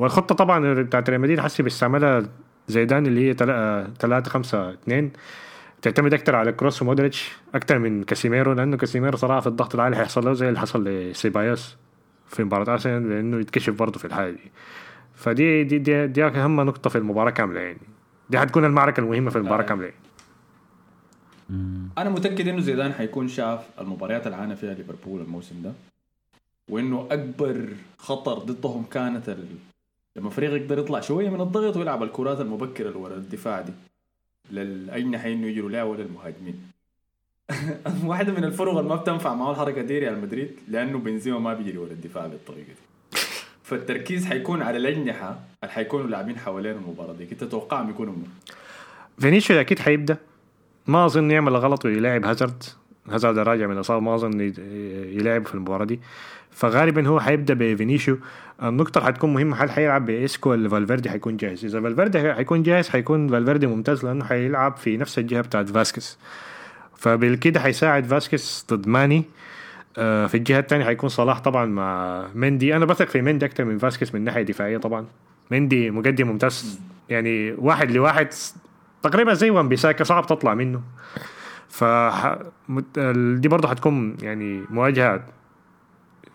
والخطة 0.00 0.34
طبعا 0.34 0.74
بتاعت 0.82 1.10
ريال 1.10 1.20
مدريد 1.20 1.40
حسي 1.40 1.62
بيستعملها 1.62 2.22
زيدان 2.68 3.06
اللي 3.06 3.28
هي 3.28 3.34
3 3.34 4.30
5 4.30 4.70
2 4.70 5.10
تعتمد 5.82 6.14
أكثر 6.14 6.36
على 6.36 6.52
كروس 6.52 6.82
ومودريتش 6.82 7.32
أكثر 7.54 7.78
من 7.78 8.02
كاسيميرو 8.02 8.52
لأنه 8.52 8.76
كاسيميرو 8.76 9.16
صراحة 9.16 9.40
في 9.40 9.46
الضغط 9.46 9.74
العالي 9.74 9.96
حيحصل 9.96 10.24
له 10.24 10.32
زي 10.32 10.48
اللي 10.48 10.58
حصل 10.58 10.88
لسيبايوس 10.88 11.76
في 12.28 12.44
مباراة 12.44 12.72
أرسنال 12.72 13.10
لأنه 13.10 13.40
يتكشف 13.40 13.74
برضه 13.74 13.98
في 13.98 14.04
الحالة 14.04 14.30
دي 14.30 14.52
فدي 15.14 15.64
دي 15.64 15.78
دي, 15.78 16.06
دي 16.06 16.24
أهم 16.24 16.60
نقطة 16.60 16.90
في 16.90 16.98
المباراة 16.98 17.30
كاملة 17.30 17.60
يعني 17.60 17.80
دي 18.30 18.38
حتكون 18.38 18.64
المعركة 18.64 19.00
المهمة 19.00 19.30
في 19.30 19.36
المباراة 19.36 19.62
آه. 19.62 19.66
كاملة 19.66 19.84
يعني. 19.84 20.05
أنا 21.98 22.10
متأكد 22.10 22.48
إنه 22.48 22.60
زيدان 22.60 22.92
حيكون 22.92 23.28
شاف 23.28 23.68
المباريات 23.80 24.26
اللي 24.26 24.36
عانى 24.36 24.56
فيها 24.56 24.74
ليفربول 24.74 25.20
الموسم 25.20 25.62
ده 25.62 25.72
وإنه 26.68 27.08
أكبر 27.10 27.68
خطر 27.98 28.38
ضدهم 28.38 28.84
كانت 28.84 29.28
ال... 29.28 29.46
لما 30.16 30.30
فريق 30.30 30.52
يقدر 30.52 30.78
يطلع 30.78 31.00
شوية 31.00 31.30
من 31.30 31.40
الضغط 31.40 31.76
ويلعب 31.76 32.02
الكرات 32.02 32.40
المبكرة 32.40 32.88
اللي 32.88 32.98
ورا 32.98 33.14
الدفاع 33.14 33.60
دي 33.60 33.72
للاجنحه 34.50 35.28
انه 35.28 35.46
يجروا 35.46 35.70
لها 35.70 35.82
ولا 35.82 36.02
المهاجمين. 36.02 36.70
واحدة 38.04 38.32
من 38.32 38.44
الفرق 38.44 38.70
اللي 38.70 38.88
ما 38.88 38.96
بتنفع 38.96 39.34
معه 39.34 39.50
الحركة 39.50 39.82
دي 39.82 39.98
ريال 39.98 40.20
مدريد 40.20 40.50
لأنه 40.68 40.98
بنزيما 40.98 41.38
ما 41.38 41.54
بيجري 41.54 41.78
ورا 41.78 41.90
الدفاع 41.90 42.26
بالطريقة 42.26 42.66
دي. 42.66 43.18
فالتركيز 43.68 44.26
حيكون 44.26 44.62
على 44.62 44.78
الأجنحة 44.78 45.40
اللي 45.62 45.72
حيكونوا 45.72 46.06
لاعبين 46.06 46.38
حوالين 46.38 46.72
المباراة 46.72 47.12
دي. 47.12 47.26
كنت 47.26 47.44
تتوقعهم 47.44 47.90
يكونوا 47.90 48.12
منه 48.12 48.28
فينيسيو 49.18 49.60
أكيد 49.60 49.78
حيبدأ. 49.78 50.16
ما 50.86 51.06
أظن 51.06 51.30
يعمل 51.30 51.56
غلط 51.56 51.84
ويلاعب 51.84 52.24
هازارد. 52.24 52.64
هازارد 53.10 53.38
راجع 53.38 53.66
من 53.66 53.78
اصابه 53.78 54.00
ما 54.00 54.14
أظن 54.14 54.40
يلعب 55.20 55.46
في 55.46 55.54
المباراة 55.54 55.84
دي. 55.84 56.00
فغالبا 56.50 57.08
هو 57.08 57.20
حيبدأ 57.20 57.54
بفينيسيو. 57.54 58.18
النقطة 58.62 58.98
اللي 58.98 59.06
حتكون 59.06 59.34
مهمة 59.34 59.56
هل 59.56 59.70
حيلعب 59.70 60.06
بإسكو 60.06 60.50
ولا 60.50 60.68
فالفيردي 60.68 61.10
حيكون 61.10 61.36
جاهز؟ 61.36 61.64
إذا 61.64 61.80
فالفيردي 61.80 62.34
حيكون 62.34 62.62
جاهز 62.62 62.88
حيكون 62.88 63.28
فالفيردي 63.28 63.66
ممتاز 63.66 64.04
لأنه 64.04 64.24
حيلعب 64.24 64.76
في 64.76 64.96
نفس 64.96 65.18
الجهة 65.18 65.40
بتاعت 65.40 65.68
فاسكس 65.68 66.18
فبالكده 66.96 67.60
حيساعد 67.60 68.04
فاسكس 68.04 68.66
ضد 68.70 68.88
ماني. 68.88 69.24
آه، 69.98 70.26
في 70.26 70.36
الجهة 70.36 70.58
الثانية 70.58 70.84
حيكون 70.84 71.08
صلاح 71.08 71.40
طبعا 71.40 71.66
مع 71.66 72.24
مندي. 72.34 72.76
أنا 72.76 72.84
بثق 72.84 73.08
في 73.08 73.22
مندي 73.22 73.46
أكثر 73.46 73.64
من 73.64 73.78
فاسكس 73.78 74.14
من 74.14 74.24
ناحية 74.24 74.42
دفاعية 74.42 74.78
طبعا. 74.78 75.06
مندي 75.50 75.90
مقدم 75.90 76.28
ممتاز. 76.28 76.80
يعني 77.08 77.52
واحد 77.52 77.90
لواحد 77.90 78.28
تقريبا 79.08 79.34
زي 79.34 79.50
وان 79.50 79.68
بيساكا 79.68 80.04
صعب 80.04 80.26
تطلع 80.26 80.54
منه 80.54 80.80
ف 81.68 81.84
دي 83.36 83.48
برضه 83.48 83.68
حتكون 83.68 84.16
يعني 84.22 84.64
مواجهة 84.70 85.24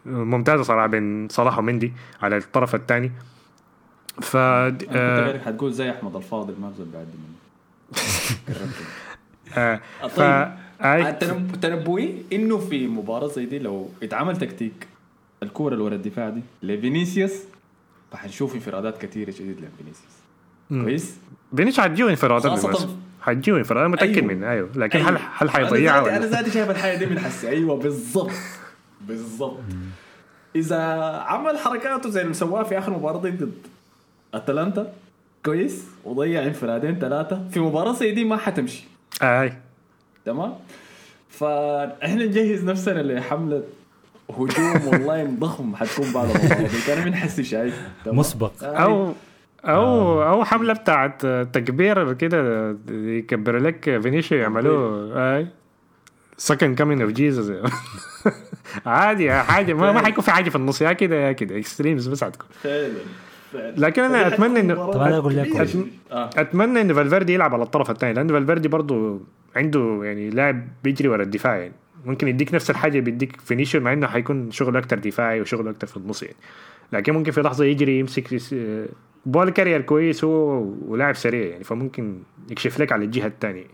ممتازة 0.06 0.64
صراحة 0.64 0.88
بين 0.88 1.28
صلاح 1.30 1.58
ومندي 1.58 1.94
على 2.22 2.38
الطرف 2.38 2.76
الثاني 2.76 3.12
ف 4.22 4.36
آه 4.36 5.38
حتقول 5.46 5.74
زي 5.74 5.92
أحمد 5.92 6.16
الفاضل 6.16 6.56
ما 6.62 6.70
بزول 6.70 6.88
بعد 6.94 7.08
منه. 7.08 7.42
آه 9.58 9.82
ف 10.08 10.22
طيب 10.84 11.52
تنبؤي 11.62 12.24
إنه 12.34 12.58
في 12.58 12.88
مباراة 12.88 13.28
زي 13.28 13.46
دي 13.46 13.60
لو 13.60 13.90
اتعمل 14.04 14.38
تكتيك 14.38 14.88
الكورة 15.44 15.74
اللي 15.74 15.84
ورا 15.84 15.96
الدفاع 15.96 16.30
دي 16.30 16.42
لفينيسيوس 16.64 17.34
فحنشوف 18.12 18.56
انفرادات 18.56 19.02
كثيره 19.02 19.32
شديد 19.32 19.56
لفينيسيوس. 19.56 20.21
كويس. 20.84 21.16
بينيش 21.52 21.80
حتجيو 21.80 22.10
انفرادات 22.10 22.60
خاصة- 22.60 22.88
حتجيو 23.22 23.58
انفرادات 23.58 23.86
أنا 23.86 23.94
متأكد 23.94 24.18
أيوه. 24.18 24.28
منه. 24.34 24.50
أيوه. 24.52 24.70
لكن 24.76 25.00
أيوه. 25.00 25.10
هل 25.10 25.18
هل 25.18 25.42
أنا 25.42 25.52
حيضيعها 25.52 26.18
أنا 26.18 26.26
ذاتي 26.26 26.52
شايف 26.52 26.70
الحاجة 26.70 26.98
دي 26.98 27.06
من 27.06 27.20
حسي. 27.20 27.50
أيوه 27.50 27.76
بالضبط. 27.76 28.32
بالضبط. 29.02 29.60
إذا 30.56 30.82
عمل 31.28 31.58
حركاته 31.58 32.10
زي 32.10 32.22
اللي 32.22 32.34
سواها 32.34 32.64
في 32.64 32.78
آخر 32.78 32.92
مباراة 32.92 33.18
ضد 33.18 33.52
أتلانتا 34.34 34.94
كويس. 35.46 35.84
وضيع 36.06 36.44
انفرادين 36.44 37.00
ثلاثة. 37.00 37.42
في 37.52 37.60
مباراة 37.60 37.94
زي 37.94 38.12
دي 38.12 38.24
ما 38.24 38.38
حتمشي. 38.38 38.84
أي. 39.22 39.54
تمام؟ 40.26 40.54
فإحنا 41.30 42.26
نجهز 42.26 42.64
نفسنا 42.64 43.00
لحملة 43.02 43.64
هجوم 44.30 44.88
والله 44.88 45.24
ضخم 45.40 45.76
حتكون 45.76 46.14
بعد 46.14 46.30
المباراة 46.30 46.68
دي. 46.88 46.94
أنا 46.94 47.06
من 47.06 47.16
حسي 47.16 47.44
شايف؟ 47.44 47.82
مسبق. 48.06 48.52
آه، 48.64 48.66
أو 48.68 49.14
أو 49.66 50.24
أو 50.24 50.44
حملة 50.46 50.74
بتاعت 50.74 51.26
تكبير 51.26 52.14
كده 52.14 52.70
يكبر 52.92 53.58
لك 53.58 54.00
فينيسيو 54.02 54.38
يعملوه. 54.38 55.14
اي 55.38 55.48
second 56.38 56.78
coming 56.78 57.02
of 57.02 57.12
Jesus 57.12 57.54
عادي 58.86 59.32
حاجة. 59.34 59.74
ما, 59.74 59.92
ما 59.92 60.02
حيكون 60.06 60.24
في 60.24 60.32
حاجة 60.32 60.50
في 60.50 60.56
النص. 60.56 60.82
يا 60.82 60.94
كده 60.94 61.16
يا 61.16 61.32
كده. 61.32 61.58
extremes 61.58 62.08
بس 62.08 62.24
حتكون. 62.24 62.48
فعلا. 62.64 62.90
فعلا. 63.54 63.74
لكن 63.78 64.02
أنا 64.02 64.24
فدي 64.24 64.36
أتمنى 64.36 64.60
حتكون 64.60 64.76
إنه- 64.76 64.80
مباراة 64.80 64.94
طب 64.94 65.02
أنا 65.02 65.18
أقول 65.18 65.36
لك 65.38 65.48
آه. 66.12 66.30
أتمنى 66.38 66.82
ان 66.82 66.94
فالفيردي 66.94 67.34
يلعب 67.34 67.54
على 67.54 67.64
الطرف 67.64 67.90
الثاني 67.92 68.14
لأن 68.14 68.28
فالفيردي 68.28 68.68
برضه 68.68 69.20
عنده 69.56 70.00
يعني 70.04 70.30
لاعب 70.30 70.68
بيجري 70.84 71.08
ورا 71.08 71.24
الدفاع 71.24 71.56
يعني. 71.58 71.74
ممكن 72.06 72.28
يديك 72.28 72.54
نفس 72.54 72.70
الحاجة 72.70 73.00
بيديك 73.00 73.42
فينيسيو 73.42 73.80
مع 73.80 73.94
إنه 73.94 74.08
حيكون 74.08 74.52
شغله 74.52 74.80
أكثر 74.80 75.00
دفاعي 75.00 75.42
وشغله 75.42 75.70
أكثر 75.70 75.88
في 75.88 75.98
النص 75.98 76.24
يعني 76.24 76.36
لكن 76.94 77.14
ممكن 77.14 77.32
في 77.32 77.42
لحظة 77.42 77.66
يجري 77.66 78.00
يمسك 78.00 78.42
ball 79.26 79.50
carrier 79.50 79.82
كويس 79.82 80.24
هو 80.24 80.62
ولاعب 80.88 81.16
سريع 81.16 81.48
يعني 81.48 81.64
فممكن 81.64 82.18
يكشف 82.52 82.80
لك 82.80 82.92
على 82.92 83.06
الجهة 83.06 83.28
الثانية 83.28 83.66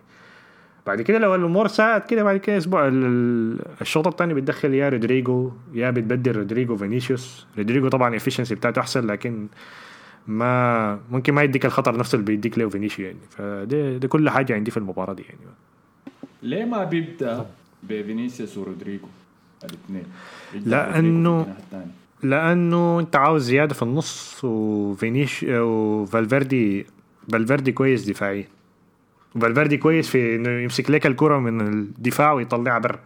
بعد 0.88 1.02
كده 1.02 1.18
لو 1.18 1.36
الأمور 1.36 1.68
ساءت 1.68 2.10
كده 2.10 2.24
بعد 2.24 2.38
كده 2.38 2.58
أسبوع 2.58 2.88
ال- 2.88 3.06
ال- 3.06 3.60
الشوط 3.82 4.08
الثاني 4.08 4.34
بتدخل 4.34 4.74
يا 4.74 4.90
رودريجو 4.90 5.52
يا 5.74 5.90
بتبدل 5.92 6.36
رودريجو 6.36 6.76
فينيسيوس. 6.78 7.48
رودريجو 7.58 7.88
طبعا 7.88 8.10
ال 8.10 8.14
efficiency 8.14 8.56
بتاعته 8.56 8.80
أحسن 8.80 9.08
لكن 9.08 9.48
ما 10.28 11.00
ممكن 11.12 11.34
ما 11.34 11.44
يديك 11.44 11.66
الخطر 11.66 11.98
نفسه 11.98 12.16
اللي 12.16 12.26
بيديك 12.26 12.58
له 12.58 12.70
فينيسيو 12.70 13.06
يعني. 13.06 13.18
فده 13.30 13.98
ده 13.98 14.08
كل 14.08 14.30
حاجة 14.30 14.54
عندي 14.56 14.72
في 14.72 14.78
المباراة 14.78 15.14
دي 15.14 15.24
يعني. 15.24 15.40
ليه 16.44 16.66
ما 16.66 16.84
بيبدأ؟ 16.84 17.46
بفينيسيوس 17.84 18.58
ورودريجو. 18.58 19.08
الاثنين 19.64 20.04
لأنه- 20.54 21.46
لأنه 22.24 23.00
أنت 23.00 23.16
عاوز 23.16 23.44
زيادة 23.44 23.74
في 23.74 23.82
النص 23.84 24.44
وفينيسيو 24.44 25.46
وفالفيردي 25.50 26.86
فالفيردي 27.32 27.72
كويس 27.72 28.10
دفاعيا. 28.10 28.46
فالفيردي 29.42 29.78
كويس 29.78 30.10
في 30.10 30.36
إنه 30.36 30.50
يمسك 30.50 30.92
لك 30.92 31.06
الكرة 31.06 31.40
من 31.40 31.62
الدفاع 31.62 32.34
ويطلعها 32.34 32.80
برا 32.80 33.00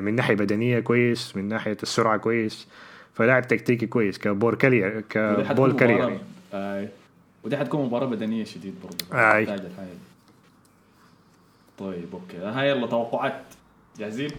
من 0.00 0.14
ناحية 0.14 0.34
بدنية 0.34 0.80
كويس 0.80 1.36
من 1.36 1.48
ناحية 1.48 1.76
السرعة 1.82 2.16
كويس. 2.16 2.68
فلاعب 3.14 3.48
تكتيكي 3.48 3.86
كويس 3.86 4.18
ك 4.18 4.25
ball 4.25 4.54
carrier 4.54 5.00
ك 5.00 5.12
ball. 5.12 5.74
ودي 7.44 7.56
حتكون 7.56 7.86
مباراة 7.86 8.06
بدنية 8.06 8.44
شديد 8.44 8.74
برضه 8.84 9.20
آي. 9.22 9.46
دي. 11.78 11.84
طيب 11.84 12.08
okay. 12.12 12.36
هاي 12.38 12.68
يلا 12.70 12.86
توقعات. 12.86 13.42
جاهزين؟ 13.98 14.30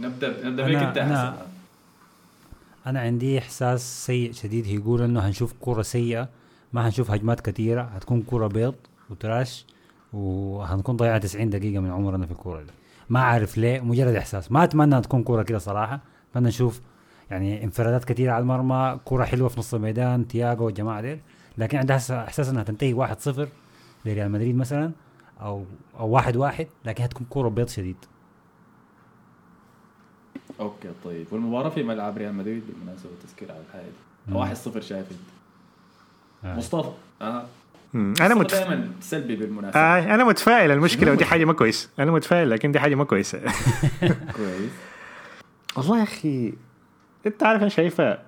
نبدأ 0.00 0.48
نبدأ 0.48 0.64
بيك 0.66 0.76
أنت 0.76 0.98
أنا- 0.98 2.86
أنا 2.86 3.00
عندي 3.00 3.38
إحساس 3.38 4.06
سيء 4.06 4.32
شديد. 4.32 4.66
يقول 4.66 5.02
إنه 5.02 5.20
هنشوف 5.20 5.54
كرة 5.60 5.82
سيئة 5.82 6.28
ما 6.72 6.86
هنشوف 6.86 7.10
هجمات 7.10 7.40
كثيرة. 7.40 7.82
هتكون 7.82 8.22
كرة 8.22 8.46
بيض 8.46 8.74
و 9.10 9.19
trash 9.19 9.66
وهنكون 10.12 10.96
ضيعنا 10.96 11.18
90 11.18 11.50
دقيقة 11.50 11.80
من 11.80 11.90
عمرنا 11.90 12.26
في 12.26 12.32
الكرة 12.32 12.62
دي. 12.62 12.70
ما 13.08 13.20
عارف 13.20 13.58
ليه 13.58 13.80
مجرد 13.80 14.14
إحساس. 14.14 14.52
ما 14.52 14.64
أتمنى 14.64 15.00
تكون 15.00 15.22
كرة 15.24 15.42
كده 15.42 15.58
صراحة. 15.58 16.00
أتمنى 16.32 16.48
نشوف 16.48 16.80
يعني 17.30 17.64
انفرادات 17.64 18.04
كثيرة 18.04 18.32
على 18.32 18.42
المرمى 18.42 19.00
كرة 19.04 19.24
حلوة 19.24 19.48
في 19.48 19.58
نص 19.60 19.74
الميدان 19.74 20.28
تياجو 20.28 20.64
والجماعة 20.66 21.00
ديل. 21.00 21.20
لكن 21.58 21.78
عندها 21.78 21.96
احساس 22.24 22.48
إنها 22.48 22.62
تنتهي 22.62 22.94
1-0 22.94 23.48
لريال 24.04 24.30
مدريد 24.30 24.56
مثلا. 24.56 24.92
أو 25.40 25.64
أو 25.98 26.20
1-1 26.20 26.64
لكن 26.84 27.04
هتكون 27.04 27.26
كرة 27.30 27.48
بيض 27.48 27.68
شديد. 27.68 27.96
okay 30.60 30.88
طيب. 31.04 31.26
والمباراة 31.30 31.68
في 31.68 31.82
ملعب 31.82 32.18
ريال 32.18 32.34
مدريد 32.34 32.62
بالمناسبة 32.66 33.10
تذكير 33.26 33.52
على 33.52 33.60
الحاجة 33.68 34.52
دي 34.52 34.54
1-0 34.78 34.78
شايف 34.80 35.06
أنت. 35.10 35.20
آه. 36.44 36.56
مصطفى. 36.56 36.90
آه. 37.22 37.44
أنا 37.94 38.34
متف... 38.34 38.54
دائما 38.54 38.90
سلبي 39.00 39.36
بالمناسبة. 39.36 39.80
آه 39.80 40.14
أنا 40.14 40.24
متفائل. 40.24 40.70
المشكلة 40.70 41.10
ودي 41.12 41.24
حاجة 41.24 41.44
ما 41.44 41.52
كويس 41.52 41.90
أنا 41.98 42.10
متفائل 42.10 42.50
لكن 42.50 42.72
دي 42.72 42.80
حاجة 42.80 42.94
ما 42.94 43.04
كويسة. 43.04 43.38
كويس. 44.36 44.70
والله 45.76 45.98
يا 45.98 46.02
أخي 46.02 46.52
أنت 47.26 47.42
عارف 47.42 47.60
أنا 47.60 47.68
شايفها 47.68 48.22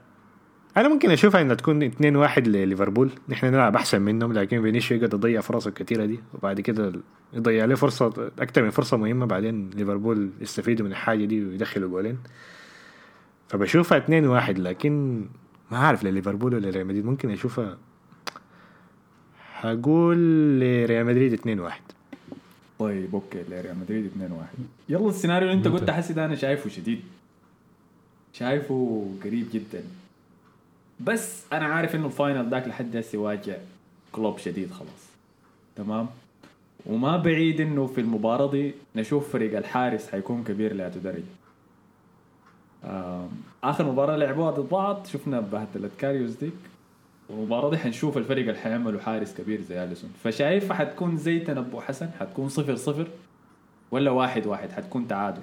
أنا 0.76 0.88
ممكن 0.88 1.10
اشوفها 1.10 1.40
انها 1.40 1.54
تكون 1.54 1.82
2 1.82 2.16
1 2.16 2.48
لليفربول. 2.48 3.10
نحن 3.28 3.46
نلعب 3.46 3.76
أحسن 3.76 4.02
منهم 4.02 4.32
لكن 4.32 4.62
فينيسيو 4.62 4.96
يقعد 4.96 5.14
يضيع 5.14 5.40
فرصه 5.40 5.68
الكثيره 5.68 6.04
دي 6.04 6.20
وبعد 6.34 6.60
كده 6.60 6.92
يضيع 7.32 7.64
له 7.64 7.74
فرصة 7.74 8.30
أكثر 8.38 8.62
من 8.62 8.70
فرصة 8.70 8.96
مهمة 8.96 9.26
بعدين 9.26 9.70
ليفربول 9.70 10.30
يستفيدوا 10.40 10.86
من 10.86 10.92
الحاجة 10.92 11.24
دي 11.24 11.44
ويدخلوا 11.44 11.88
جولين. 11.88 12.18
فبشوفها 13.48 13.98
2 13.98 14.26
1 14.26 14.58
لكن 14.58 15.24
ما 15.70 15.78
عارف 15.78 16.04
لليفربول 16.04 16.54
ولا 16.54 16.70
ريال 16.70 16.86
مدريد. 16.86 17.04
ممكن 17.06 17.30
أشوفها 17.30 17.78
هقول 19.60 20.18
لريال 20.60 21.06
مدريد 21.06 21.32
2 21.32 21.60
1 21.60 21.80
طيب 22.78 23.14
okay 23.14 23.42
لريال 23.50 23.76
مدريد 23.78 24.06
2 24.06 24.32
1 24.32 24.48
يلا 24.88 25.08
السيناريو 25.08 25.48
اللي 25.48 25.58
أنت. 25.58 25.68
قلت 25.68 25.90
حسي 25.90 26.12
ده 26.12 26.24
أنا 26.24 26.34
شايفه 26.34 26.70
شديد. 26.70 27.00
شايفه 28.32 29.10
قريب 29.24 29.46
جدا. 29.52 29.82
بس 31.00 31.42
أنا 31.52 31.64
عارف 31.66 31.94
إنه 31.94 32.06
ال 32.06 32.13
final 32.13 32.50
ذاك 32.50 32.68
لحد 32.68 32.96
هسه 32.96 33.18
واجع 33.18 33.56
كلوب 34.12 34.38
شديد 34.38 34.70
خلاص. 34.70 35.10
تمام؟ 35.76 36.06
وما 36.86 37.16
بعيد 37.16 37.60
إنه 37.60 37.86
في 37.86 38.00
المباراة 38.00 38.50
دي 38.50 38.74
نشوف 38.96 39.32
فريق 39.32 39.56
الحارس 39.56 40.08
حيكون 40.10 40.44
كبير 40.44 40.74
لا 40.74 40.88
تدرج 40.88 41.22
آم، 42.84 43.28
آخر 43.64 43.84
مباراة 43.84 44.16
لعبوها 44.16 44.50
ضد 44.50 44.68
بعض 44.68 45.06
شفنا 45.06 45.40
بهدلة 45.40 45.90
كاريوس 45.98 46.30
ديك. 46.32 46.52
والمباراة 47.28 47.70
دي 47.70 47.78
حنشوف 47.78 48.16
الفريق 48.16 48.48
اللي 48.48 48.60
حيعملوا 48.60 49.00
حارس 49.00 49.34
كبير 49.34 49.60
زي 49.60 49.84
أليسون. 49.84 50.10
فشايفها 50.24 50.76
حتكون 50.76 51.16
زي 51.16 51.38
تنبؤ 51.38 51.80
حسن؟ 51.80 52.10
حتكون 52.20 52.48
صفر 52.48 52.76
صفر؟ 52.76 53.06
ولا 53.90 54.10
واحد 54.10 54.46
واحد؟ 54.46 54.72
حتكون 54.72 55.08
تعادل. 55.08 55.42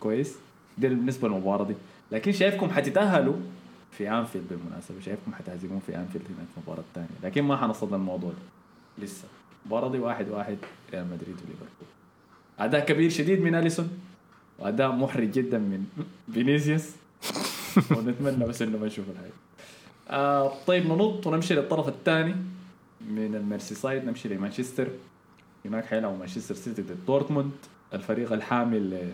كويس؟ 0.00 0.34
ده 0.78 0.88
بالنسبة 0.88 1.28
للمباراة 1.28 1.64
دي. 1.64 1.74
لكن 2.12 2.32
شايفكم 2.32 2.70
حتتأهلوا 2.70 3.34
في 3.98 4.10
انفيلد 4.10 4.44
بالمناسبة 4.50 5.00
شايفكم 5.00 5.34
حتهزمون 5.34 5.80
في 5.86 5.96
انفيلد 5.96 6.24
هناك 6.24 6.46
في 6.54 6.58
المباراة 6.58 6.80
الثانية 6.88 7.08
لكن 7.22 7.42
ما 7.42 7.56
حنصد 7.56 7.92
الموضوع 7.92 8.30
ده. 8.30 9.04
لسه. 9.04 9.24
المباراة 9.64 9.90
دي 9.90 9.98
واحد 9.98 10.28
واحد 10.28 10.58
ريال 10.92 11.04
مدريد 11.04 11.36
وليفربول. 11.36 11.88
أداء 12.58 12.84
كبير 12.84 13.10
شديد 13.10 13.40
من 13.40 13.54
أليسون 13.54 13.90
وأداء 14.58 14.92
محرج 14.92 15.30
جدا 15.30 15.58
من 15.58 15.86
فينيسيوس. 16.32 16.90
ونتمنى 17.96 18.44
بس 18.44 18.62
إنه 18.62 18.78
ما 18.78 18.86
نشوف 18.86 19.04
الحاجة 19.10 19.32
آه 20.10 20.52
طيب 20.66 20.86
ننط 20.86 21.26
ونمشي 21.26 21.54
للطرف 21.54 21.88
الثاني 21.88 22.34
من 23.10 23.34
الميرسي 23.34 23.74
سايد 23.74 24.04
نمشي 24.04 24.28
لمانشستر. 24.28 24.88
هناك 25.64 25.84
حيلعبوا 25.84 26.18
مانشستر 26.18 26.54
سيتي 26.54 26.82
ضد 26.82 26.96
دورتموند. 27.06 27.50
الفريق 27.94 28.32
الحامل 28.32 29.12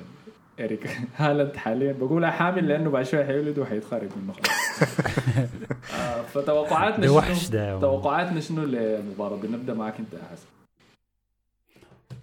اريك 0.61 0.87
هالاند 1.17 1.57
حاليا 1.57 1.93
بقولها 1.93 2.31
حامل 2.31 2.69
لأنه 2.69 2.91
بعد 2.91 3.05
شوية 3.05 3.25
حيولد 3.25 3.59
وحيتخرج 3.59 4.09
منه 4.17 4.33
خلاص 4.33 4.81
آه 6.01 6.23
فتوقعاتنا 6.23 7.11
وحش 7.11 7.43
شنو 7.47 7.51
ده. 7.53 7.81
توقعاتنا 7.81 8.41
شنو 8.41 8.63
للمباراة 8.65 9.41
دي 9.41 9.49
نبدا 9.49 9.75
معك 9.75 9.95
أنت 9.99 10.13
يا 10.13 10.19
حسن 10.33 10.47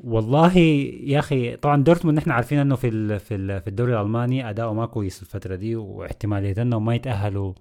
والله 0.04 0.58
يا 1.04 1.20
أخي 1.20 1.56
طبعا 1.56 1.84
دورتموند 1.84 2.18
نحن 2.18 2.32
عارفين 2.32 2.60
إنه 2.60 2.76
في 2.76 2.88
ال- 2.88 3.20
في 3.20 3.36
ال- 3.36 3.62
في 3.62 3.68
الدوري 3.68 3.94
الألماني 3.96 4.50
أداؤه 4.50 4.74
ما 4.74 4.86
كويس 4.86 5.22
الفترة 5.22 5.56
دي 5.56 5.76
واحتمالية 5.76 6.62
إنه 6.62 6.80
ما 6.80 6.96
يتأهلوا 6.96 7.54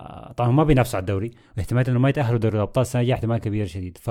آه، 0.00 0.32
طبعا 0.32 0.50
ما 0.50 0.64
بينافسوا 0.64 0.96
على 0.96 1.02
الدوري 1.02 1.30
واحتماليه 1.56 1.90
إنه 1.92 1.98
ما 1.98 2.08
يتأهلوا 2.08 2.38
دوري 2.38 2.56
الأبطال 2.56 2.82
السنة 2.82 3.00
الجايه 3.02 3.14
احتمال 3.14 3.38
كبير 3.38 3.66
شديد 3.66 3.98
ف 3.98 4.10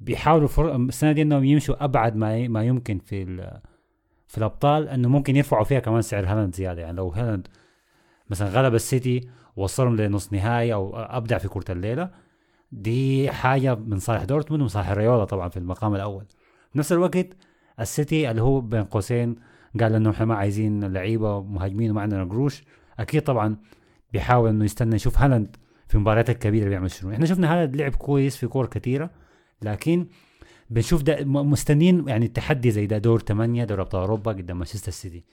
بيحاولوا. 0.00 0.48
السنة 0.76 1.12
دي 1.12 1.22
إنهم 1.22 1.44
يمشوا 1.44 1.84
أبعد 1.84 2.16
ما. 2.16 2.48
ما 2.48 2.64
يمكن 2.64 2.98
في. 2.98 3.50
في 4.30 4.38
الأبطال 4.38 4.88
إنه 4.88 5.08
ممكن 5.08 5.36
يرفعوا 5.36 5.64
فيها 5.64 5.80
كمان 5.80 6.02
سعر 6.02 6.26
هالاند 6.26 6.54
زيادة. 6.54 6.82
يعني 6.82 6.96
لو 6.96 7.08
هالاند 7.08 7.48
مثلا 8.30 8.48
غلب 8.48 8.74
السيتي 8.74 9.28
وصلهم 9.56 9.96
لنص 9.96 10.32
نهائي 10.32 10.74
أو 10.74 10.96
أبدع 10.96 11.38
في 11.38 11.48
كرة 11.48 11.72
الليلة 11.72 12.10
دي 12.72 13.30
حاجة 13.30 13.74
من 13.74 13.98
صالح 13.98 14.24
دورتموند 14.24 14.60
ومن 14.60 14.68
صالح 14.68 14.88
الرياضة 14.88 15.24
طبعا 15.24 15.48
في 15.48 15.56
المقام 15.56 15.94
الأول. 15.94 16.24
نفس 16.74 16.92
الوقت 16.92 17.26
السيتي 17.80 18.30
اللي 18.30 18.42
هو 18.42 18.60
بين 18.60 18.84
قوسين 18.84 19.36
قال 19.80 19.94
إنه 19.94 20.10
إحنا 20.10 20.26
ما 20.26 20.34
عايزين 20.34 20.92
لعيبة 20.92 21.42
مهاجمين 21.42 21.90
وما 21.90 22.00
عندنا 22.00 22.24
قروش 22.24 22.64
أكيد 22.98 23.22
طبعا 23.22 23.56
بيحاول 24.12 24.50
إنه 24.50 24.64
يستنى 24.64 24.96
يشوف 24.96 25.18
هالاند 25.18 25.56
في 25.88 25.94
المباريات 25.94 26.30
الكبيرة 26.30 26.68
بيعمل 26.68 26.90
شنو. 26.90 27.12
إحنا 27.12 27.26
شفنا 27.26 27.52
هالاند 27.54 27.76
لعب 27.76 27.94
كويس 27.94 28.36
في 28.36 28.46
كور 28.46 28.66
كثيره 28.66 29.10
لكن 29.62 30.06
بنشوف 30.70 31.02
ده 31.02 31.24
مستنين 31.24 32.08
يعني 32.08 32.28
تحدي 32.28 32.70
زي 32.70 32.86
ده 32.86 32.98
دور 32.98 33.20
ثمانية 33.20 33.64
دور 33.64 33.80
أبطال 33.80 34.00
أوروبا 34.00 34.32
قدام 34.32 34.56
مانشستر 34.58 34.92
سيتي. 34.92 35.24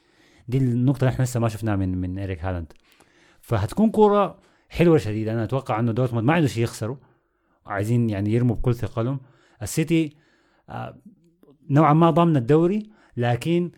دي 0.48 0.58
النقطة 0.58 1.00
اللي 1.00 1.10
إحنا 1.10 1.24
لسه 1.24 1.40
ما 1.40 1.50
شفناها 1.50 1.76
من 1.76 1.98
من 1.98 2.20
إيريك 2.20 2.46
هالاند. 2.46 2.74
فهتكون 3.42 3.90
كورة 3.90 4.40
حلوة 4.70 4.98
شديدة. 4.98 5.34
أنا 5.34 5.44
أتوقع 5.44 5.80
إنه 5.80 5.92
دورتموند 5.92 6.26
ما 6.26 6.34
عنده 6.34 6.48
شيء 6.48 6.64
يخسروا. 6.64 6.96
عايزين 7.66 8.10
يعني 8.10 8.34
يرموا 8.34 8.56
بكل 8.56 8.76
ثقلهم. 8.76 9.20
السيتي 9.62 10.16
آه، 10.70 10.98
نوعا 11.70 11.94
ما 11.94 12.10
ضامن 12.10 12.38
الدوري 12.38 12.84
لكن 13.18 13.72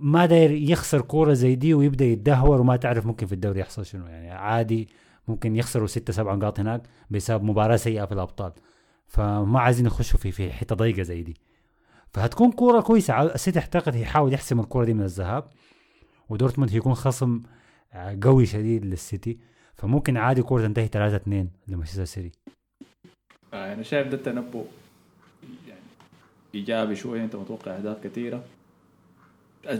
ما 0.00 0.26
داير 0.26 0.50
يخسر 0.50 1.00
كورة 1.00 1.32
زي 1.32 1.54
دي 1.54 1.74
ويبدأ 1.74 2.04
يتدهور 2.04 2.60
وما 2.60 2.76
تعرف 2.76 3.06
ممكن 3.06 3.26
في 3.26 3.32
الدوري 3.32 3.60
يحصل 3.60 3.86
شنو. 3.86 4.06
يعني 4.06 4.30
عادي 4.30 4.88
ممكن 5.28 5.56
يخسروا 5.56 5.86
ستة 5.86 6.12
سبعة 6.12 6.34
نقاط 6.34 6.60
هناك 6.60 6.82
بسبب 7.10 7.44
مباراة 7.44 7.76
سيئة 7.76 8.04
في 8.04 8.12
الأبطال. 8.12 8.52
فما 9.08 9.60
عايزين 9.60 9.86
يخشوا 9.86 10.18
في 10.18 10.32
في 10.32 10.52
حتة 10.52 10.74
ضيقة 10.76 11.02
زي 11.02 11.22
دي. 11.22 11.36
فهتكون 12.14 12.52
كورة 12.52 12.80
كويسة. 12.80 13.14
ع- 13.14 13.22
السيتي 13.22 13.58
اعتقد 13.58 13.94
يحاول 13.94 14.32
يحسم 14.32 14.60
الكورة 14.60 14.84
دي 14.84 14.94
من 14.94 15.02
الذهاب 15.02 15.44
ودورتموند 16.28 16.70
هيكون 16.72 16.94
خصم 16.94 17.42
آه، 17.92 18.18
قوي 18.22 18.46
شديد 18.46 18.84
للسيتي. 18.84 19.38
فممكن 19.74 20.16
عادي 20.16 20.42
كورة 20.42 20.62
تنتهي 20.66 20.88
3 20.88 21.16
2 21.16 21.48
لمانشستر 21.68 22.04
سيتي. 22.04 22.32
آه، 23.54 23.72
أنا 23.74 23.82
شايف 23.82 24.08
ده 24.08 24.16
التنبؤ. 24.16 24.64
يعني 25.68 25.80
إيجابي 26.54 26.96
شوية. 26.96 27.24
أنت 27.24 27.36
متوقع 27.36 27.76
أهداف 27.76 28.04
كثيرة. 28.06 28.44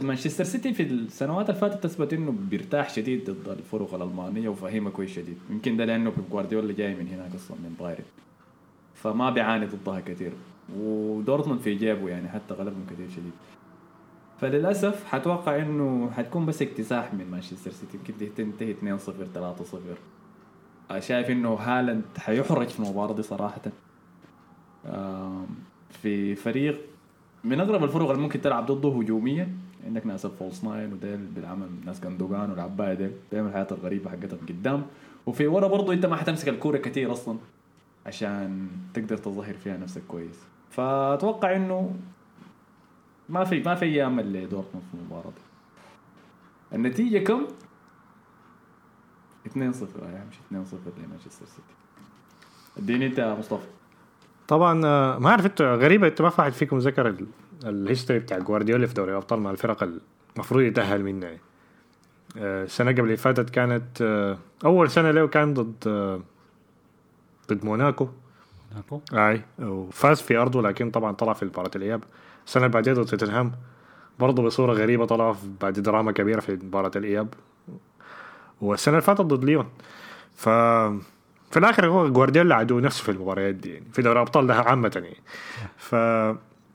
مانشستر 0.03 0.45
سيتي 0.45 0.75
في 0.75 0.83
السنوات 0.83 1.51
اللي 1.51 1.61
فاتت 1.61 1.85
تثبت 1.85 2.13
إنه 2.13 2.33
بيرتاح 2.51 2.91
شديد 2.91 3.31
ضد 3.31 3.49
الفرق 3.49 3.95
الألمانية 3.95 4.49
وفاهمها 4.49 4.91
كويس 4.93 5.11
شديد. 5.11 5.39
يمكن 5.51 5.77
ده 5.77 5.85
لأنه 5.85 6.11
بيب 6.11 6.31
جوارديولا 6.31 6.73
جاي 6.73 6.95
من 6.95 7.09
هناك 7.09 7.35
أصلا 7.35 7.57
من 7.57 7.75
بايرن. 7.81 8.05
فما 9.07 9.31
بيعاني 9.31 9.67
ضدها 9.67 10.01
كثير. 10.01 10.33
ودورتموند 10.77 11.61
في 11.61 11.75
جيبه 11.75 12.09
يعني 12.09 12.29
حتى 12.29 12.55
غلبهم 12.55 12.87
كثير 12.91 13.09
شديد. 13.11 13.33
فللأسف 14.41 15.05
حتوقع 15.05 15.57
إنه 15.57 16.11
حتكون 16.11 16.47
بس 16.47 16.63
اكتساح 16.63 17.15
من 17.15 17.31
مانشستر 17.31 17.71
سيتي. 17.71 17.97
يمكن 17.97 18.35
تنتهي 18.35 18.71
2 18.71 18.99
0 18.99 19.27
3 19.35 19.65
0 19.65 19.81
شايف 21.01 21.31
إنه 21.31 21.55
هالاند 21.55 22.05
حيحرج 22.19 22.69
في 22.69 22.81
المباراة 22.81 23.15
دي 23.15 23.23
صراحة. 23.23 23.63
في 25.91 26.35
فريق 26.35 26.81
من 27.45 27.61
أغرب 27.61 27.85
الفرق 27.85 28.11
اللي 28.11 28.23
ممكن 28.23 28.41
تلعب 28.41 28.67
ضده 28.67 28.89
هجوميا. 28.89 29.49
عندك 29.87 30.07
ناس 30.07 30.27
ال 30.27 30.33
false 30.33 30.65
nine 30.65 30.93
وديل 30.93 31.27
بالعمل 31.27 31.69
ناس 31.85 32.01
كندوغان 32.01 32.51
والعباية 32.51 32.95
ديل. 32.95 33.13
بيعمل 33.33 33.49
الحياة 33.49 33.67
الغريبة 33.73 34.11
حقتهم 34.11 34.39
قدام. 34.49 34.83
وفي 35.27 35.47
ورا 35.47 35.69
برضه 35.69 35.93
أنت 35.93 36.07
ما 36.07 36.17
حتمسك 36.17 36.49
الكورة 36.49 36.79
كتير 36.79 37.13
أصلا. 37.13 37.39
عشان 38.07 38.69
تقدر 38.95 39.17
تظهر 39.17 39.55
فيها 39.55 39.77
نفسك 39.77 40.03
كويس 40.09 40.39
فأتوقع 40.71 41.57
إنه 41.57 41.95
ما 43.29 43.45
في 43.45 43.63
ما 43.63 43.75
في 43.75 43.85
أيام 43.85 44.21
لدورتموند 44.21 44.85
في 44.93 44.95
المباراة 44.95 45.31
دي 45.31 46.77
النتيجة 46.77 47.19
كم؟ 47.25 47.47
2-0 49.47 49.59
آه، 49.59 50.25
مش 50.31 50.37
2-0 50.37 50.55
لمانشستر 51.05 51.47
سيتي 51.47 51.75
اديني 52.79 53.07
أنت 53.07 53.37
مصطفى 53.39 53.67
طبعا 54.49 54.87
آه، 54.87 55.19
ما 55.19 55.31
أعرف 55.31 55.47
أنت 55.47 55.63
غريبه 55.63 56.07
انت 56.07 56.23
ما 56.23 56.31
في 56.31 56.41
واحد 56.41 56.53
فيكم 56.53 56.79
ذكر 56.79 57.09
ال- 57.09 57.27
ال 57.65 57.71
history 57.72 58.19
بتاع 58.19 58.39
جوارديولا 58.39 58.87
في 58.87 58.95
دوري 58.95 59.11
الأبطال 59.11 59.41
مع 59.41 59.51
الفرق 59.51 59.89
المفروض 60.37 60.63
يتأهل 60.63 61.03
منها 61.05 61.29
يعني. 61.29 61.41
آه، 62.39 62.65
السنة 62.65 62.91
قبل 62.91 63.01
اللي 63.01 63.17
فاتت 63.17 63.51
كانت 63.51 64.03
آه، 64.03 64.39
أول 64.65 64.91
سنة 64.91 65.11
له 65.11 65.27
كان 65.29 65.55
ضد 65.55 65.89
ضد 67.51 67.65
موناكو. 67.65 68.09
موناكو. 68.71 69.01
أي 69.13 69.43
وفاز 69.59 70.21
في 70.21 70.37
أرضه 70.37 70.63
لكن 70.63 70.91
طبعا 70.91 71.13
طلع 71.13 71.33
في 71.33 71.45
مباراة 71.45 71.71
الإياب. 71.77 72.05
السنة 72.47 72.65
اللي 72.65 72.73
بعدها 72.75 72.95
ضد 72.95 73.05
توتنهام 73.05 73.53
برضه 74.19 74.43
بصورة 74.43 74.73
غريبة 74.73 75.07
طلع 75.07 75.37
بعد 75.61 75.73
دراما 75.73 76.13
كبيرة 76.13 76.41
في 76.41 76.53
مباراة 76.53 76.91
الإياب. 76.97 77.35
والسنة 78.61 78.95
اللي 78.95 79.07
فاتت 79.07 79.21
ضد 79.21 79.45
ليون. 79.45 79.69
ف 80.35 80.49
في 81.51 81.57
الآخر 81.57 81.87
هو 81.87 82.09
جوارديولا 82.09 82.55
عدو 82.55 82.81
نفسه 82.81 83.03
في 83.03 83.11
المباريات 83.11 83.55
دي 83.55 83.75
يعني 83.75 83.87
في 83.93 84.03
دوري 84.03 84.17
الأبطال 84.17 84.47
ده 84.47 84.55
عامة 84.55 84.93
يعني. 84.95 85.17
ف 85.77 85.95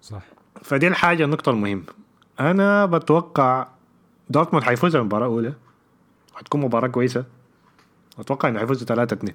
صح. 0.01 0.21
فدي 0.61 0.87
الحاجة 0.87 1.25
النقطة 1.25 1.49
المهمة. 1.49 1.83
أنا 2.39 2.85
بتوقع 2.85 3.67
دورتموند 4.29 4.65
حيفوز 4.65 4.95
المباراة 4.95 5.27
الأولى. 5.27 5.53
حتكون 6.35 6.61
مباراة 6.61 6.87
كويسة. 6.87 7.25
أتوقع 8.19 8.49
إنه 8.49 8.59
حيفوزوا 8.59 8.87
3 8.87 9.13
2 9.13 9.33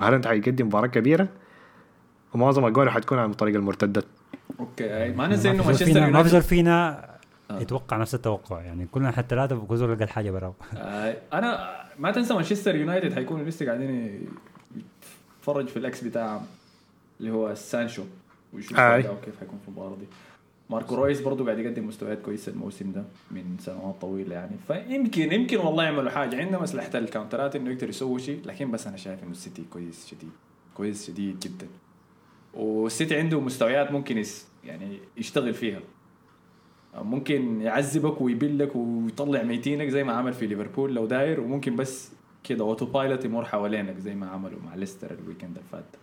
وهالاند 0.00 0.26
حيقدم 0.26 0.66
مباراة 0.66 0.86
كبيرة؟ 0.86 1.28
ومعظم 2.34 2.64
أجواله 2.64 2.90
حتكون 2.90 3.18
عن 3.18 3.32
طريق 3.32 3.54
المرتدات 3.54 4.04
okay 4.60 5.12
ما 5.12 5.26
ننسى 5.26 5.50
إنه 5.50 5.58
ما 5.58 5.66
مانشستر 5.66 5.86
فينا 5.86 6.00
ما 6.00 6.06
يونايتد. 6.06 6.28
بزول 6.28 6.42
فينا 6.42 7.08
آه. 7.50 7.60
يتوقع 7.60 7.96
نفس 7.96 8.14
التوقع 8.14 8.60
يعني 8.60 8.86
كلنا 8.92 9.10
حتى 9.10 9.28
ثلاثة 9.28 9.56
بكوزور 9.56 9.94
لقى 9.94 10.04
الحاجة 10.04 10.30
براو. 10.30 10.54
آه، 10.76 11.16
أنا 11.32 11.76
ما 11.98 12.10
تنسى 12.10 12.34
مانشستر 12.34 12.76
يونايتد 12.76 13.14
حيكونوا 13.14 13.44
لسه 13.44 13.66
قاعدين 13.66 14.20
يتفرج 15.40 15.68
في 15.68 15.76
الأكس 15.76 16.04
بتاعهم 16.04 16.42
اللي 17.20 17.32
هو 17.32 17.54
سانشو. 17.54 18.04
ويشوف 18.52 18.78
آي. 18.78 19.00
أداؤه 19.00 19.16
كيف 19.24 19.40
حيكون 19.40 19.58
في 19.62 19.68
المباراة 19.68 19.96
دي. 19.96 20.06
ماركو 20.70 20.94
رويس 20.94 21.20
برضه 21.20 21.44
قاعد 21.44 21.58
يقدم 21.58 21.86
مستويات 21.86 22.22
كويسة 22.22 22.52
الموسم 22.52 22.92
ده 22.92 23.04
من 23.30 23.56
سنوات 23.60 23.94
طويلة 24.00 24.34
يعني. 24.34 24.56
فيمكن 24.66 25.32
يمكن 25.32 25.56
والله 25.56 25.84
يعملوا 25.84 26.10
حاجة. 26.10 26.36
عندهم 26.36 26.62
اسلحه 26.62 26.98
الكاونترات 26.98 27.56
إنه 27.56 27.70
يقدر 27.70 27.88
يسوي 27.88 28.20
شيء 28.20 28.40
لكن 28.44 28.70
بس 28.70 28.86
أنا 28.86 28.96
شايف 28.96 29.22
إنه 29.22 29.30
السيتي 29.30 29.64
كويس 29.70 30.06
شديد. 30.06 30.30
كويس 30.74 31.06
شديد 31.06 31.40
جدا. 31.40 31.66
والسيتي 32.54 33.16
عنده 33.16 33.40
مستويات 33.40 33.92
ممكن 33.92 34.18
يس 34.18 34.46
يعني 34.64 34.98
يشتغل 35.16 35.54
فيها. 35.54 35.80
ممكن 36.94 37.60
يعذبك 37.60 38.20
ويبلك 38.20 38.76
ويطلع 38.76 39.42
ميتينك 39.42 39.88
زي 39.88 40.04
ما 40.04 40.12
عمل 40.12 40.32
في 40.32 40.46
ليفربول 40.46 40.94
لو 40.94 41.06
داير 41.06 41.40
وممكن 41.40 41.76
بس 41.76 42.12
كده 42.44 42.64
autopilot 42.64 43.24
يمر 43.24 43.44
حوالينك 43.44 43.98
زي 43.98 44.14
ما 44.14 44.26
عملوا 44.26 44.60
مع 44.66 44.74
ليستر 44.74 45.10
ال 45.10 45.16
weekend 45.16 45.56
اللي 45.56 45.68
فات. 45.72 45.96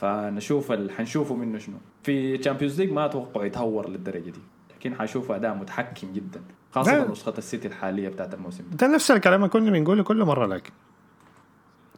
فنشوف 0.00 0.72
ال... 0.72 0.90
حنشوفه 0.90 1.34
منه 1.34 1.58
شنو. 1.58 1.76
في 2.02 2.38
Champions 2.38 2.80
League 2.80 2.92
ما 2.92 3.04
أتوقع 3.06 3.44
يتهور 3.44 3.88
للدرجة 3.88 4.30
دي 4.30 4.40
لكن 4.76 4.94
حنشوف 4.94 5.30
أداء 5.32 5.54
متحكم 5.54 6.12
جدا 6.12 6.40
خاصة 6.72 6.98
لا. 7.04 7.10
نسخة 7.10 7.34
السيتي 7.38 7.68
الحالية 7.68 8.08
بتاعت 8.08 8.34
الموسم 8.34 8.64
ده. 8.70 8.86
ده 8.86 8.94
نفس 8.94 9.10
الكلام 9.10 9.40
اللي 9.40 9.50
كنا 9.52 9.70
بنقوله 9.70 10.02
كل 10.02 10.24
مرة 10.24 10.46
لكن. 10.46 10.70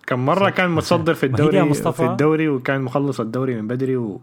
كم 0.06 0.26
مرة 0.26 0.50
كان 0.50 0.70
متصدر 0.70 1.14
في 1.14 1.26
الدوري 1.26 1.62
مصطفى. 1.62 1.96
في 1.96 2.10
الدوري 2.10 2.48
وكان 2.48 2.82
مخلص 2.82 3.20
الدوري 3.20 3.54
من 3.54 3.68
بدري 3.68 3.96
و... 3.96 4.20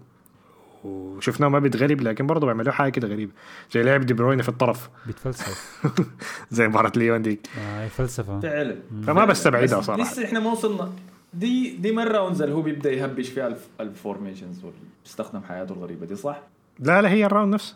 وشفناه 0.84 1.48
ما 1.48 1.60
بيتغلب 1.60 2.02
لكن 2.02 2.28
برضه 2.28 2.46
بيعملوا 2.46 2.72
حاجة 2.72 2.92
كده 2.92 3.08
غريبة. 3.08 3.32
زي 3.72 3.84
لعب 3.84 4.02
دي 4.02 4.14
بروين 4.14 4.42
في 4.42 4.50
الطرف. 4.50 4.90
بيتفلسف. 5.06 5.82
زي 6.52 6.68
مباراة 6.68 6.92
ليون 6.96 7.22
دي. 7.22 7.40
آه 7.60 7.88
فلسفة 7.88 8.40
فعلا. 8.40 8.76
فما 9.08 9.26
بستبعدها 9.26 9.80
بس 9.80 9.86
صراحة. 9.86 10.02
لسه 10.02 10.26
إحنا 10.26 10.40
ما 10.40 10.52
وصلنا. 10.52 10.92
دي 11.34 11.78
دي 11.78 11.92
مره 11.92 12.12
rounds 12.12 12.42
اللي 12.42 12.56
هو 12.56 12.62
بيبدأ 12.62 12.92
يهبش 12.92 13.30
فيها 13.30 13.48
الف... 13.48 13.68
ال 13.80 13.88
formations 13.88 14.66
ويستخدم 15.06 15.42
حياته 15.44 15.74
الغريبه 15.74 16.06
دي 16.06 16.16
صح؟ 16.16 16.42
لا 16.80 17.02
لا 17.02 17.10
هي 17.10 17.26
ال 17.26 17.30
round 17.30 17.54
نفسه. 17.54 17.76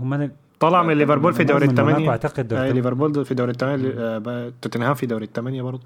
هم 0.00 0.30
طلع 0.60 0.82
من 0.82 0.94
ليفربول 0.98 1.34
في 1.34 1.44
دوري 1.44 1.64
من 1.66 1.70
الثمانيه 1.70 2.10
أعتقد 2.10 2.48
دور 2.48 2.58
الثمانية. 2.58 2.72
ليفربول 2.72 3.24
في 3.24 3.34
دوري 3.34 3.50
الثمانيه 3.50 4.18
ب- 4.18 4.52
توتنهام 4.62 4.94
في 4.94 5.06
دوري 5.06 5.24
الثمانيه 5.24 5.62
برضه. 5.62 5.82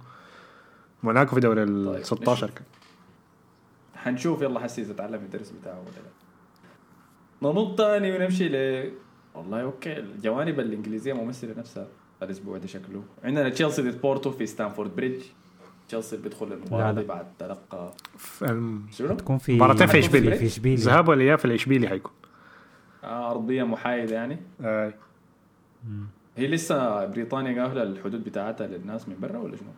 موناكو 1.03 1.35
في 1.35 1.41
دوري 1.41 1.63
ال 1.63 1.93
طيب، 1.95 2.05
16 2.05 2.47
نشوف. 2.47 2.59
حنشوف 3.97 4.43
يلا 4.43 4.61
حسي 4.61 4.83
اذا 4.83 4.93
تعلم 4.95 5.15
الدرس 5.15 5.51
بتاعه 5.61 5.79
ولا 5.81 5.91
لا. 5.91 7.53
ننط 7.53 7.79
تاني 7.79 8.13
ونمشي 8.13 8.49
ل 8.49 8.91
والله 9.35 9.63
okay. 9.63 9.99
الجوانب 9.99 10.61
الإنجليزية 10.61 11.13
ممثلة 11.13 11.55
نفسها 11.59 11.87
الأسبوع 12.23 12.59
ده 12.59 12.67
شكله. 12.67 13.03
عندنا 13.25 13.49
تشيلسي 13.49 13.83
ضد 13.83 14.01
بورتو 14.01 14.31
في 14.31 14.47
ستانفورد 14.47 14.97
بريدج 14.97 15.23
تشيلسي 15.89 16.17
بيدخل 16.17 16.53
المباراة. 16.53 16.93
دي 16.93 17.03
بعد 17.05 17.27
تلقى 17.39 17.93
في 18.19 18.45
الم- 18.45 18.87
شنو؟ 18.91 19.15
تكون 19.15 19.39
في 19.39 19.55
مباراتين 19.57 19.87
في 19.87 20.03
حتكون 20.03 20.21
في 20.21 20.47
إشبيلية. 20.47 20.75
الذهاب 20.75 21.09
والاياب 21.09 21.39
في 21.39 21.45
الإشبيلي 21.45 21.89
حيكون. 21.89 22.13
آه 23.05 23.31
أرضية 23.31 23.63
محايدة 23.63 24.15
يعني. 24.15 24.39
آه. 24.61 24.95
هي 26.37 26.47
لسه 26.47 27.05
بريطانيا 27.07 27.63
قافلة 27.63 27.83
الحدود 27.83 28.25
بتاعتها 28.25 28.67
للناس 28.67 29.09
من 29.09 29.17
برا 29.21 29.39
ولا 29.39 29.57
شنو؟ 29.57 29.69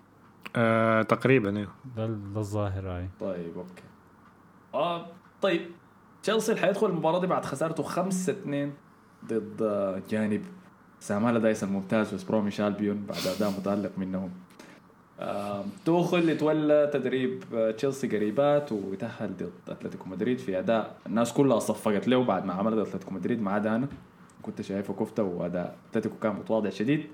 آه 0.57 1.03
تقريبا 1.03 1.57
أيوه 1.59 1.71
ده 1.97 2.07
ده 2.07 2.40
الظاهر 2.40 2.88
هاي 2.88 3.09
طيب 3.21 3.57
okay. 3.59 3.83
آه 4.75 5.07
طيب. 5.42 5.61
تشيلسي 6.23 6.53
اللي 6.53 6.62
حيدخل 6.62 6.87
المباراة 6.87 7.21
دي 7.21 7.27
بعد 7.27 7.44
خسارته 7.44 7.83
5 7.83 8.33
2 8.33 8.73
ضد 9.27 9.62
آه، 9.62 10.03
جانب. 10.11 10.42
سام 11.01 11.38
الاردايس 11.38 11.64
الممتاز 11.64 12.14
وست 12.14 12.29
بروميش 12.29 12.61
البيون 12.61 13.07
بعد 13.09 13.27
أداء 13.37 13.51
متالق 13.51 13.92
منهم. 13.99 14.31
توخل 15.85 16.29
يتولى 16.29 16.91
تدريب 16.93 17.45
آه، 17.55 17.71
تشيلسي 17.71 18.09
قريبات 18.09 18.73
ويتأهل 18.73 19.37
ضد 19.37 19.53
أتلتيكو 19.69 20.09
مدريد 20.09 20.39
في 20.39 20.59
أداء. 20.59 20.97
الناس 21.07 21.33
كلها 21.33 21.59
صفقت 21.59 22.09
له 22.09 22.25
بعد 22.25 22.45
ما 22.45 22.53
عمل 22.53 22.73
ضد 22.73 22.79
أتلتيكو 22.79 23.15
مدريد 23.15 23.43
ما 23.43 23.53
عدا 23.53 23.77
أنا. 23.77 23.89
كنت 24.43 24.63
شايفه 24.63 24.95
كفته 24.95 25.23
وأداء. 25.23 25.77
أتلتيكو 25.91 26.15
كان 26.23 26.33
متواضع 26.33 26.71
شديد. 26.71 27.07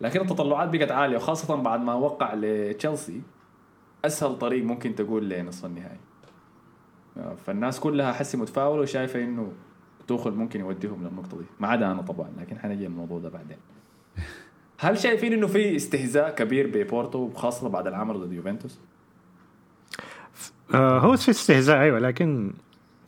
لكن 0.00 0.20
التطلعات 0.20 0.68
بقت 0.68 0.90
عالية 0.90 1.16
وخاصة 1.16 1.54
بعد 1.54 1.80
ما 1.80 1.94
وقع 1.94 2.34
لتشيلسي. 2.34 3.22
أسهل 4.04 4.38
طريق 4.38 4.64
ممكن 4.64 4.94
تقول 4.94 5.28
لنصف 5.28 5.66
النهائي. 5.66 5.98
آه، 7.16 7.34
فالناس 7.34 7.80
كلها 7.80 8.12
حسي 8.12 8.36
متفاولة 8.36 8.82
وشايفة 8.82 9.24
إنه 9.24 9.52
توخل 10.06 10.30
ممكن 10.30 10.60
يوديهم 10.60 11.04
للنقطة 11.04 11.38
دي. 11.38 11.46
ما 11.60 11.68
عدا 11.68 11.92
أنا 11.92 12.02
طبعا 12.02 12.28
لكن 12.40 12.58
حنجي 12.58 12.86
الموضوع 12.86 13.18
ده 13.18 13.28
بعدين. 13.28 13.58
هل 14.78 14.98
شايفين 14.98 15.32
إنه 15.32 15.46
في 15.46 15.76
استهزاء 15.76 16.30
كبير 16.34 16.66
ببورتو 16.74 17.30
خاصه 17.34 17.68
بعد 17.68 17.86
العمل 17.86 18.20
ضد 18.20 18.32
يوفنتوس؟ 18.32 18.78
آه 20.74 20.98
هو 20.98 21.16
في 21.16 21.30
استهزاء 21.30 21.80
أيوه 21.80 21.98
لكن 21.98 22.52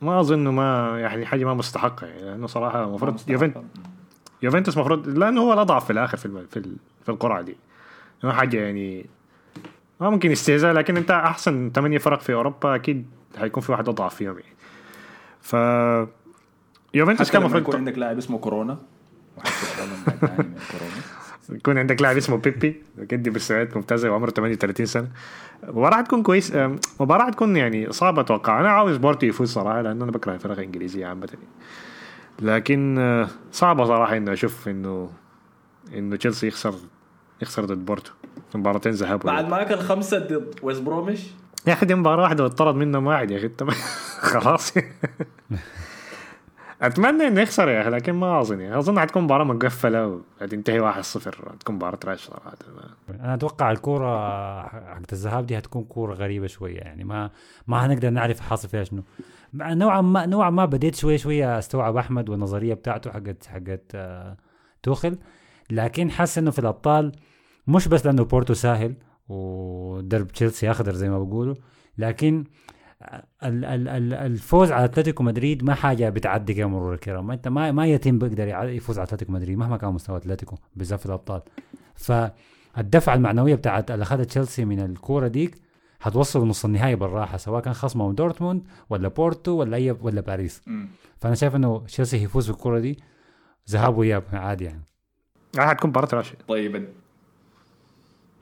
ما 0.02 0.20
أظن 0.20 0.48
ما 0.48 1.00
يعني 1.00 1.26
حاجة 1.26 1.44
ما 1.44 1.54
مستحقة 1.54 2.06
يعني 2.06 2.22
لأنه 2.22 2.46
صراحة 2.46 2.84
المفروض 2.84 3.20
يوفنتوس 3.28 3.62
يوفنتوس 4.42 4.76
المفروض 4.76 5.08
لأنه 5.08 5.40
هو 5.40 5.52
الأضعف 5.52 5.84
في 5.84 5.90
الآخر 5.92 6.16
في 6.16 6.26
الم- 6.26 6.46
في 6.50 6.56
ال- 6.56 6.76
في 7.02 7.08
القرعة 7.08 7.42
دي. 7.42 7.56
ما 8.24 8.32
حاجة 8.32 8.56
يعني 8.60 9.06
ما 10.00 10.10
ممكن 10.10 10.30
استهزاء 10.30 10.72
لكن 10.72 10.96
أنت 10.96 11.10
أحسن 11.10 11.70
ثمانية 11.74 11.98
فرق 11.98 12.20
في 12.20 12.34
أوروبا 12.34 12.74
أكيد 12.74 13.06
حيكون 13.38 13.62
في 13.62 13.72
واحد 13.72 13.88
أضعف 13.88 14.14
فيهم 14.14 14.38
يعني. 14.38 14.54
ف 15.40 15.52
يوفنتوس 16.94 17.30
كان 17.30 17.40
لما 17.42 17.48
يكون 17.48 17.56
المفروض 17.56 17.76
عندك 17.76 17.98
لاعب 17.98 18.18
اسمه 18.18 18.38
كورونا. 18.38 18.78
يكون 21.52 21.78
عندك 21.78 22.02
لاعب 22.02 22.16
اسمه 22.16 22.36
بيبي 22.36 22.82
يقدم 22.98 23.32
بالسعوديات 23.32 23.76
ممتازه 23.76 24.10
وعمره 24.10 24.30
38 24.30 24.86
سنة. 24.86 25.08
مباراة 25.68 25.96
حتكون 25.96 26.22
كويس 26.22 26.54
أم، 26.54 26.78
مباراة 27.00 27.26
حتكون 27.26 27.56
يعني 27.56 27.92
صعبة 27.92 28.20
أتوقع. 28.20 28.60
أنا 28.60 28.68
عاوز 28.70 28.96
بورتو 28.96 29.26
يفوز 29.26 29.52
صراحة 29.52 29.80
لأنه 29.80 30.04
أنا 30.04 30.12
بكره 30.12 30.34
الفرق 30.34 30.58
الانجليزية 30.58 31.06
عامة. 31.06 31.28
لكن 32.42 32.98
آه، 32.98 33.28
صعبة 33.52 33.84
صراحة 33.84 34.16
انه 34.16 34.32
أشوف 34.32 34.68
إنه 34.68 35.10
إنه 35.94 36.16
تشيلسي 36.16 36.46
يخسر 36.46 36.74
يخسر 37.42 37.64
ضد 37.64 37.84
بورتو. 37.84 38.12
في 38.52 38.58
مباراتين 38.58 38.92
ذهاب 38.92 39.18
بعد. 39.20 39.48
ما 39.48 39.62
أكل 39.62 39.78
خمسة 39.78 40.18
ضد 40.18 40.54
ويست 40.62 40.80
بروميش؟ 40.82 41.20
يا 41.66 41.72
أخي 41.72 41.86
دي 41.86 41.94
مباراة 41.94 42.22
واحدة 42.22 42.44
واتطرد 42.44 42.74
منهم 42.74 43.06
واحد 43.06 43.30
يا 43.30 43.36
أخي. 43.38 43.50
خلاص. 44.32 44.72
أتمنى 46.82 47.26
إنه 47.26 47.40
يخسر 47.40 47.68
يا 47.68 47.80
أخي 47.82 47.90
لكن 47.90 48.12
ما 48.12 48.40
أظن. 48.40 48.60
يعني 48.60 48.78
أظن 48.78 49.00
حتكون 49.00 49.22
مباراة 49.22 49.44
مقفلة 49.44 50.20
وتنتهي 50.42 50.92
1-0 50.92 51.56
تكون 51.60 51.74
مباراة 51.74 51.96
تراش 51.96 52.20
صراحة. 52.26 52.52
أنا 53.10 53.34
أتوقع 53.34 53.70
الكورة 53.70 54.62
حقت 54.68 55.12
الذهاب 55.12 55.46
دي 55.46 55.58
هتكون 55.58 55.84
كورة 55.84 56.14
غريبة 56.14 56.46
شوية 56.46 56.78
يعني 56.78 57.04
ما 57.04 57.30
ما 57.66 57.86
هنقدر 57.86 58.10
نعرف 58.10 58.40
حاصل 58.40 58.68
فيها 58.68 58.84
شنو. 58.84 59.02
نوعا 59.54 60.00
ما 60.00 60.26
نوعا 60.26 60.50
ما 60.50 60.64
بديت 60.64 60.94
شوية 60.94 61.16
شوية 61.16 61.58
أستوعب 61.58 61.96
أحمد 61.96 62.28
والنظرية 62.28 62.74
بتاعته 62.74 63.10
حقت 63.10 63.46
حقت 63.46 63.82
آه، 63.94 64.36
توخل 64.82 65.18
لكن 65.70 66.10
حاسس 66.10 66.38
إنه 66.38 66.50
في 66.50 66.58
الأبطال 66.58 67.12
مش 67.66 67.88
بس 67.88 68.06
لأنه 68.06 68.24
بورتو 68.24 68.54
ساهل 68.54 68.94
ودرب 69.28 70.28
تشيلسي 70.28 70.70
أخضر 70.70 70.92
زي 70.94 71.08
ما 71.08 71.18
بقولوا 71.18 71.54
لكن 71.98 72.44
الفوز 73.42 74.72
على 74.72 74.84
أتلتيكو 74.84 75.22
مدريد 75.22 75.64
ما 75.64 75.74
حاجة 75.74 76.08
بتعدي 76.10 76.54
كده 76.54 76.66
مرور 76.66 76.94
الكرام 76.94 77.26
ما 77.26 77.34
أنت 77.34 77.48
ما 77.48 77.72
ما 77.72 77.86
يتم 77.86 78.18
بيقدر 78.18 78.68
يفوز 78.68 78.98
على 78.98 79.06
أتلتيكو 79.06 79.32
مدريد 79.32 79.58
مهما 79.58 79.76
كان 79.76 79.92
مستوى 79.92 80.16
أتلتيكو 80.16 80.56
بالذات 80.76 81.00
في 81.00 81.06
الأبطال. 81.06 81.42
فالدفعة 81.94 83.14
المعنوية 83.14 83.54
بتاعت 83.54 83.90
اللي 83.90 84.02
أخذت 84.02 84.28
تشيلسي 84.28 84.64
من 84.64 84.80
الكورة 84.80 85.28
ديك 85.28 85.60
هتوصل 86.02 86.46
نص 86.48 86.64
النهائي 86.64 86.96
بالراحة 86.96 87.36
سواء 87.36 87.62
كان 87.62 87.74
خصمهم 87.74 88.12
دورتموند 88.14 88.62
ولا 88.90 89.08
بورتو 89.08 89.50
ولا 89.52 89.76
اي 89.76 89.90
ولا 89.90 90.20
باريس. 90.20 90.62
فأنا 91.20 91.34
شايف 91.34 91.56
إنه 91.56 91.84
تشيلسي 91.86 92.22
يفوز 92.22 92.44
في 92.44 92.50
الكوره 92.50 92.78
دي 92.78 92.98
ذهاب 93.70 93.98
وإياب 93.98 94.24
عادي 94.32 94.64
يعني. 94.64 94.82
آه، 95.58 95.60
حتكون 95.60 95.90
مباراة 95.90 96.06
trash 96.06 96.32
طيب. 96.48 96.88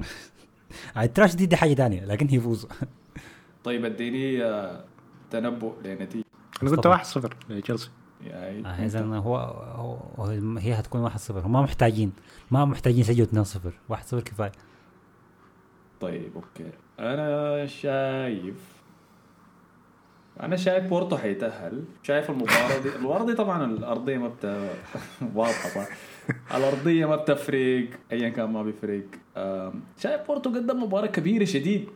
ال 0.96 1.03
trash 1.03 1.34
دي 1.34 1.46
دي 1.46 1.56
حاجة 1.56 1.74
ثانية 1.74 2.04
لكن 2.04 2.34
يفوز 2.34 2.68
طيب 3.66 3.84
اديني 3.84 4.44
آه، 4.44 4.84
تنبؤ 5.30 5.74
لنتيجة؟ 5.84 6.24
أنا 6.62 6.70
قلت 6.70 6.80
طبعا. 6.80 7.02
1-0 7.02 7.30
لتشيلسي. 7.50 7.90
يعني 8.26 8.66
آه، 8.66 8.84
اذا 8.84 9.04
هو, 9.04 9.36
هو, 9.36 9.98
هو 10.24 10.56
هي 10.58 10.72
هتكون 10.72 11.10
1-0 11.10 11.30
هم 11.30 11.52
ما 11.52 11.62
محتاجين 11.62 12.12
ما 12.50 12.64
محتاجين 12.64 13.00
يسجلوا 13.00 13.44
2-0 13.44 13.92
1-0 13.92 14.20
كفاية. 14.20 14.52
طيب 16.00 16.32
okay. 16.36 16.70
أنا 17.00 17.66
شايف 17.66 18.54
أنا 20.40 20.56
شايف 20.56 20.84
بورتو 20.84 21.16
حيتأهل. 21.16 21.84
شايف 22.02 22.30
المباراة 22.30 22.78
دي. 22.78 22.96
المباراه 22.96 23.24
دي 23.26 23.34
طبعا 23.34 23.64
الأرضية 23.64 24.18
ما 24.18 24.28
بت 24.28 24.44
واضحة 25.34 25.68
صح؟ 25.68 25.86
الأرضية 26.56 27.06
ما 27.06 27.16
بتفرق 27.16 27.88
ايا 28.12 28.28
كان 28.28 28.50
ما 28.50 28.62
بيفرق. 28.62 29.04
شايف 29.98 30.26
بورتو 30.26 30.50
قدم 30.50 30.82
مباراة 30.82 31.06
كبيرة 31.06 31.44
شديد. 31.44 31.90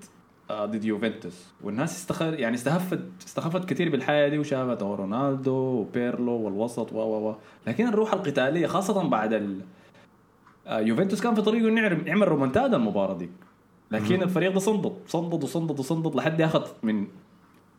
ضد 0.50 0.84
يوفنتوس. 0.84 1.46
والناس 1.62 1.96
استخ... 1.96 2.22
يعني 2.22 2.54
استهفت 2.54 3.00
استخفت 3.26 3.64
كثير 3.64 3.90
بالحياة 3.90 4.28
دي 4.28 4.38
وشافت 4.38 4.82
رونالدو 4.82 5.52
وبيرلو 5.52 6.32
والوسط 6.32 6.92
و 6.92 6.96
و 6.96 7.30
و. 7.30 7.36
لكن 7.66 7.88
الروح 7.88 8.12
القتالية 8.12 8.66
خاصة 8.66 9.08
بعد 9.08 9.32
ال... 9.32 9.60
آه، 10.66 10.80
يوفنتوس 10.80 11.20
كان 11.20 11.34
في 11.34 11.42
طريقه 11.42 11.68
إنه 11.68 11.80
يعمل 12.06 12.28
رومنتادا 12.28 12.76
المباراة 12.76 13.14
دي. 13.14 13.30
لكن 13.90 14.22
الفريق 14.22 14.52
ده 14.52 14.60
صندد 14.60 14.92
صندد 15.06 15.44
وصندد 15.44 15.78
وصندد 15.78 16.14
لحد 16.14 16.40
ياخذ 16.40 16.66
من 16.82 17.06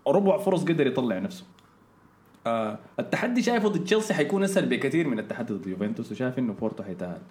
ربع 0.08 0.38
فرص 0.38 0.64
قدر 0.64 0.88
يطلع 0.88 1.20
نفسه. 1.20 1.46
آه 2.48 2.80
التحدي 3.00 3.42
شايفه 3.42 3.68
ضد 3.68 3.84
تشيلسي 3.84 4.14
حيكون 4.14 4.44
أسهل 4.44 4.66
بكثير 4.66 5.08
من 5.08 5.20
التحدي 5.20 5.54
ضد 5.54 5.68
يوفنتوس 5.68 6.12
وشايف 6.12 6.40
إنه 6.40 6.54
بورتو 6.54 6.84
حيتأهل. 6.84 7.22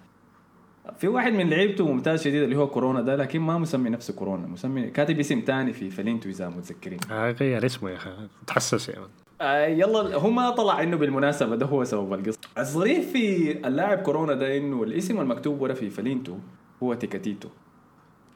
في 0.97 1.07
واحد 1.07 1.33
من 1.33 1.49
لعيبته 1.49 1.87
ممتاز 1.87 2.23
شديد 2.23 2.43
اللي 2.43 2.55
هو 2.55 2.67
كورونا 2.67 3.01
ده 3.01 3.15
لكن 3.15 3.39
ما 3.39 3.57
مسمي 3.57 3.89
نفسه 3.89 4.13
كورونا 4.13 4.47
مسمي 4.47 4.89
كاتب 4.89 5.19
اسم 5.19 5.41
تاني 5.41 5.73
في 5.73 5.89
فلينتو 5.89 6.29
إذا 6.29 6.49
متذكرين. 6.49 6.99
آه، 7.11 7.31
غير 7.31 7.65
اسمه 7.65 7.89
يا 7.89 7.95
أخي 7.95 8.11
تحسس 8.47 8.89
يا 8.89 8.99
man 8.99 9.09
آه 9.41 9.65
يلا 9.65 10.15
هو 10.15 10.29
ما 10.29 10.49
طلع 10.49 10.83
إنه 10.83 10.97
بالمناسبة 10.97 11.55
ده 11.55 11.65
هو 11.65 11.83
سبب 11.83 12.13
القصة. 12.13 12.39
الظريف 12.57 13.11
في 13.11 13.51
اللاعب 13.67 13.97
كورونا 13.97 14.33
ده 14.33 14.57
إنه 14.57 14.83
الاسم 14.83 15.19
المكتوب 15.19 15.61
ورا 15.61 15.73
في 15.73 15.89
فلينتو 15.89 16.37
هو 16.83 16.93
تيكاتيتو. 16.93 17.49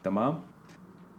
تمام؟ 0.04 0.40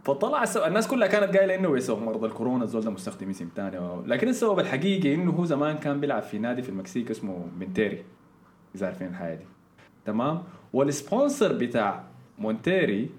فطلع 0.04 0.42
السو... 0.42 0.64
الناس 0.64 0.88
كلها 0.88 1.08
كانت 1.08 1.36
قايلة 1.36 1.54
إنه 1.54 1.68
بسبب 1.68 2.02
مرض 2.02 2.24
الكورونا 2.24 2.64
الزول 2.64 2.82
ده 2.82 2.90
مستخدم 2.90 3.30
اسم 3.30 3.48
ثاني 3.56 3.80
لكن 4.06 4.28
السبب 4.28 4.58
الحقيقي 4.58 5.14
إنه 5.14 5.30
هو 5.32 5.44
زمان 5.44 5.78
كان 5.78 6.00
بيلعب 6.00 6.22
في 6.22 6.38
نادي 6.38 6.62
في 6.62 6.68
المكسيك 6.68 7.10
اسمه 7.10 7.46
مونتيري 7.58 8.04
إذا 8.74 8.86
عارفين 8.86 9.08
الحياة 9.08 9.34
دي. 9.34 9.44
تمام؟ 10.08 10.42
وال 10.72 10.90
sponsor 10.90 11.52
بتاع 11.52 12.04
مونتيري 12.38 13.10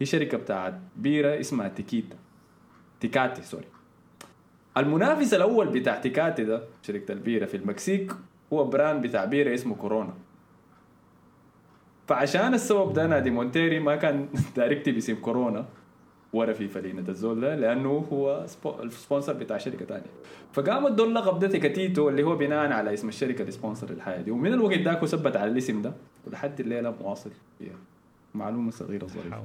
هي 0.00 0.06
شركة 0.06 0.38
بتاعت 0.38 0.74
بيرة 0.96 1.40
اسمها 1.40 1.68
تيكيتا. 1.68 2.16
تيكاتي 3.00 3.42
sorry. 3.42 3.64
المنافس 4.76 5.34
الأول 5.34 5.68
بتاع 5.68 6.00
تيكاتي 6.00 6.44
ده 6.44 6.62
شركة 6.82 7.12
البيرة 7.12 7.46
في 7.46 7.56
المكسيك 7.56 8.12
هو 8.52 8.64
brand 8.64 9.06
بتاع 9.06 9.24
بيرة 9.24 9.54
اسمه 9.54 9.74
كورونا. 9.74 10.14
فعشان 12.08 12.54
السبب 12.54 12.92
ده 12.92 13.06
نادي 13.06 13.30
مونتيري 13.30 13.80
ما 13.80 13.96
كان 13.96 14.28
داير 14.56 14.72
يكتب 14.72 14.96
اسم 14.96 15.14
كورونا. 15.14 15.64
ورا 16.34 16.52
في 16.52 16.68
فلينة 16.68 17.04
الزول 17.08 17.40
ده 17.40 17.54
لأنه 17.54 18.06
هو 18.12 18.44
spo- 18.46 18.82
ال 18.82 18.88
sponsor 18.88 19.32
بتاع 19.32 19.58
شركة 19.58 19.84
ثانية 19.86 20.06
فقاموا 20.52 20.88
ادوا 20.88 21.06
اللقب 21.06 21.38
ده 21.38 21.48
تيكاتيتو 21.48 22.08
اللي 22.08 22.22
هو 22.22 22.36
بناء 22.36 22.72
على 22.72 22.94
اسم 22.94 23.08
الشركة 23.08 23.40
اللي 23.40 23.52
sponsor 23.52 23.90
الحياة 23.90 24.20
دي. 24.22 24.30
ومن 24.30 24.52
الوقت 24.52 24.78
ذاك 24.78 24.98
هو 24.98 25.06
ثبت 25.06 25.36
على 25.36 25.50
الاسم 25.50 25.82
ده 25.82 25.92
ولحد 26.26 26.60
الليلة 26.60 26.94
مواصل 27.02 27.30
فيها. 27.58 27.76
معلومة 28.34 28.70
صغيرة 28.70 29.06
ظريفة. 29.06 29.42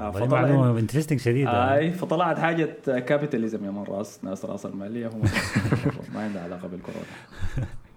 آه، 0.00 0.10
فطلع 0.10 0.26
معلومة 0.42 0.78
interesting 0.78 1.20
شديد 1.20 1.48
آي 1.48 1.92
فطلعت 1.92 2.38
حاجة 2.38 2.64
capitalism 2.86 3.64
يا 3.64 3.70
من 3.70 3.82
راس 3.82 4.24
ناس 4.24 4.44
رأس 4.44 4.66
المالية 4.66 5.08
هم 5.08 5.22
ما 6.14 6.20
عندها 6.24 6.42
علاقة 6.42 6.68
بالكورونا. 6.68 7.04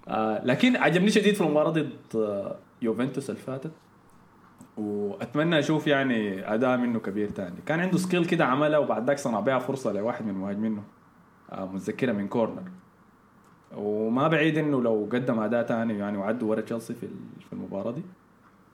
آه 0.08 0.46
لكن 0.46 0.76
عجبني 0.76 1.10
شديد 1.10 1.36
في 1.36 1.42
المباراة 1.42 1.70
ضد 1.70 1.90
آه، 2.16 2.56
يوفنتوس 2.82 3.30
اللي 3.30 3.42
فاتت 3.42 3.72
وأتمنى 4.78 5.60
أشوف 5.60 5.88
يعني 5.88 6.54
اداء 6.54 6.78
منه 6.78 7.00
كبير 7.00 7.30
تاني. 7.30 7.56
كان 7.66 7.80
عنده 7.80 7.98
skill 7.98 8.26
كده 8.26 8.46
عملها 8.46 8.80
وبعد 8.80 9.08
ذاك 9.08 9.18
صنع 9.18 9.40
بها 9.40 9.60
فرصة 9.60 9.92
لواحد 9.94 10.26
من 10.26 10.34
مهاجمينه 10.34 10.84
آه 11.52 11.66
متذكرها 11.66 12.14
من 12.14 12.28
corner 12.28 12.64
وما 13.78 14.28
بعيد 14.28 14.58
إنه 14.58 14.82
لو 14.82 15.10
قدم 15.12 15.40
اداء 15.40 15.64
تاني 15.64 15.98
يعني 15.98 16.18
وعدوا 16.18 16.50
ورا 16.50 16.62
تشيلسي 16.62 16.94
في 16.94 17.08
في 17.48 17.54
المباراة 17.54 17.92
دي 17.92 18.02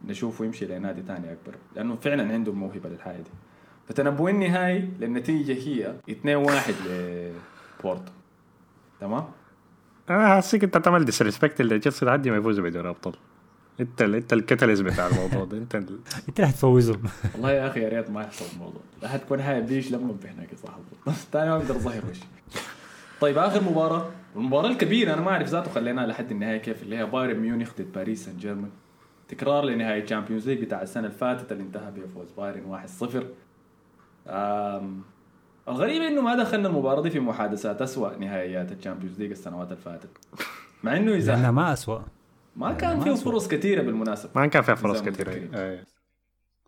نشوفه 0.08 0.46
يمشي 0.46 0.66
لنادي 0.66 1.02
تاني 1.02 1.32
أكبر. 1.32 1.56
لأنه 1.76 1.96
فعلا 1.96 2.34
عنده 2.34 2.52
الموهبة 2.52 2.90
للحاجه 2.90 3.18
دي. 3.18 3.30
فتنبؤ 3.88 4.30
النهائي 4.30 4.90
للنتيجة 5.00 5.54
هي 5.54 5.96
2-1 6.10 6.74
لبورتو 6.90 8.12
تمام؟ 9.00 9.24
أنا 10.10 10.28
حاسسك 10.28 10.64
أنت 10.64 10.78
تعمل 10.78 11.06
disrespect 11.06 11.62
اللي 11.62 11.80
تشيلسي 11.80 12.06
لحد 12.06 12.28
ما 12.28 12.38
يفوزوا 12.38 12.64
بدوري 12.64 12.90
أبطال. 12.90 13.14
انت 13.80 14.02
ال- 14.02 14.16
انت 14.16 14.34
ال 14.34 14.39
catalyst 14.39 14.82
بتاع 14.82 15.08
الموضوع 15.08 15.46
ده. 15.46 15.58
انت 15.58 15.76
ال- 15.76 16.00
انت 16.30 16.40
اللي 16.40 16.48
حتفوزهم 16.48 17.02
والله 17.34 17.52
يا 17.52 17.68
أخي 17.68 17.80
يا 17.82 17.90
ريت 17.90 18.10
ما 18.10 18.22
يحصل 18.22 18.46
الموضوع. 18.54 18.82
لا 19.02 19.08
حتكون 19.10 19.40
هاي 19.40 19.62
بيش 19.62 19.92
لما 19.92 20.16
هناك 20.26 20.52
يا 20.52 20.58
صاحبي. 20.58 20.84
ثاني 21.34 21.50
ما 21.50 21.56
أقدر 21.58 21.76
أظهر 21.76 22.02
وشي 22.12 22.22
طيب 23.22 23.38
آخر 23.38 23.64
مباراة. 23.64 24.10
المباراة 24.36 24.70
الكبيرة 24.70 25.14
أنا 25.14 25.22
ما 25.22 25.32
أعرف 25.32 25.48
ذاته 25.48 25.72
خليناها 25.72 26.08
لحد 26.08 26.32
النهاية 26.32 26.58
كيف 26.58 26.84
اللي 26.84 26.98
هي 26.98 27.06
بايرن 27.06 27.40
ميونخ 27.40 27.70
ضد 27.80 27.92
باريس 27.94 28.26
سان 28.26 28.38
جيرمان 28.38 28.70
تكرار 29.28 29.66
لنهايه 29.66 30.04
ال 30.04 30.08
Champions 30.08 30.50
League 30.50 30.62
بتاع 30.64 30.82
السنة 30.82 31.06
اللي 31.08 31.18
فاتت 31.18 31.52
اللي 31.52 31.64
انتهى 31.64 31.92
بفوز 31.92 32.32
بايرن 32.38 32.80
1-0 33.02 33.18
آم، 34.28 35.02
الغريب 35.68 36.02
إنه 36.02 36.22
ما 36.22 36.36
دخلنا 36.36 36.68
المباراة 36.70 37.02
دي 37.02 37.10
في 37.10 37.20
محادثات 37.20 37.82
اسوء 37.82 38.18
نهائيات 38.18 38.72
ال 38.72 38.76
Champions 38.76 39.20
League 39.20 39.32
السنوات 39.32 39.68
اللي 39.72 39.82
فاتت 39.82 40.10
مع 40.84 40.98
إنه 40.98 41.12
لأنها 41.12 41.36
اذا 41.36 41.52
ما 41.52 41.74
اسوء 41.74 42.02
ما 42.56 42.74
كان 42.74 42.98
ما 42.98 43.04
فيه. 43.04 43.14
فرص 43.16 43.48
كثيرة 43.48 43.82
بالمناسبة 43.82 44.32
ما 44.36 44.48
كان 44.48 44.62
فيها 44.62 44.76
فرص 44.76 45.02
كثيرة 45.02 45.30
متذكرين. 45.30 45.56
أي. 45.56 45.84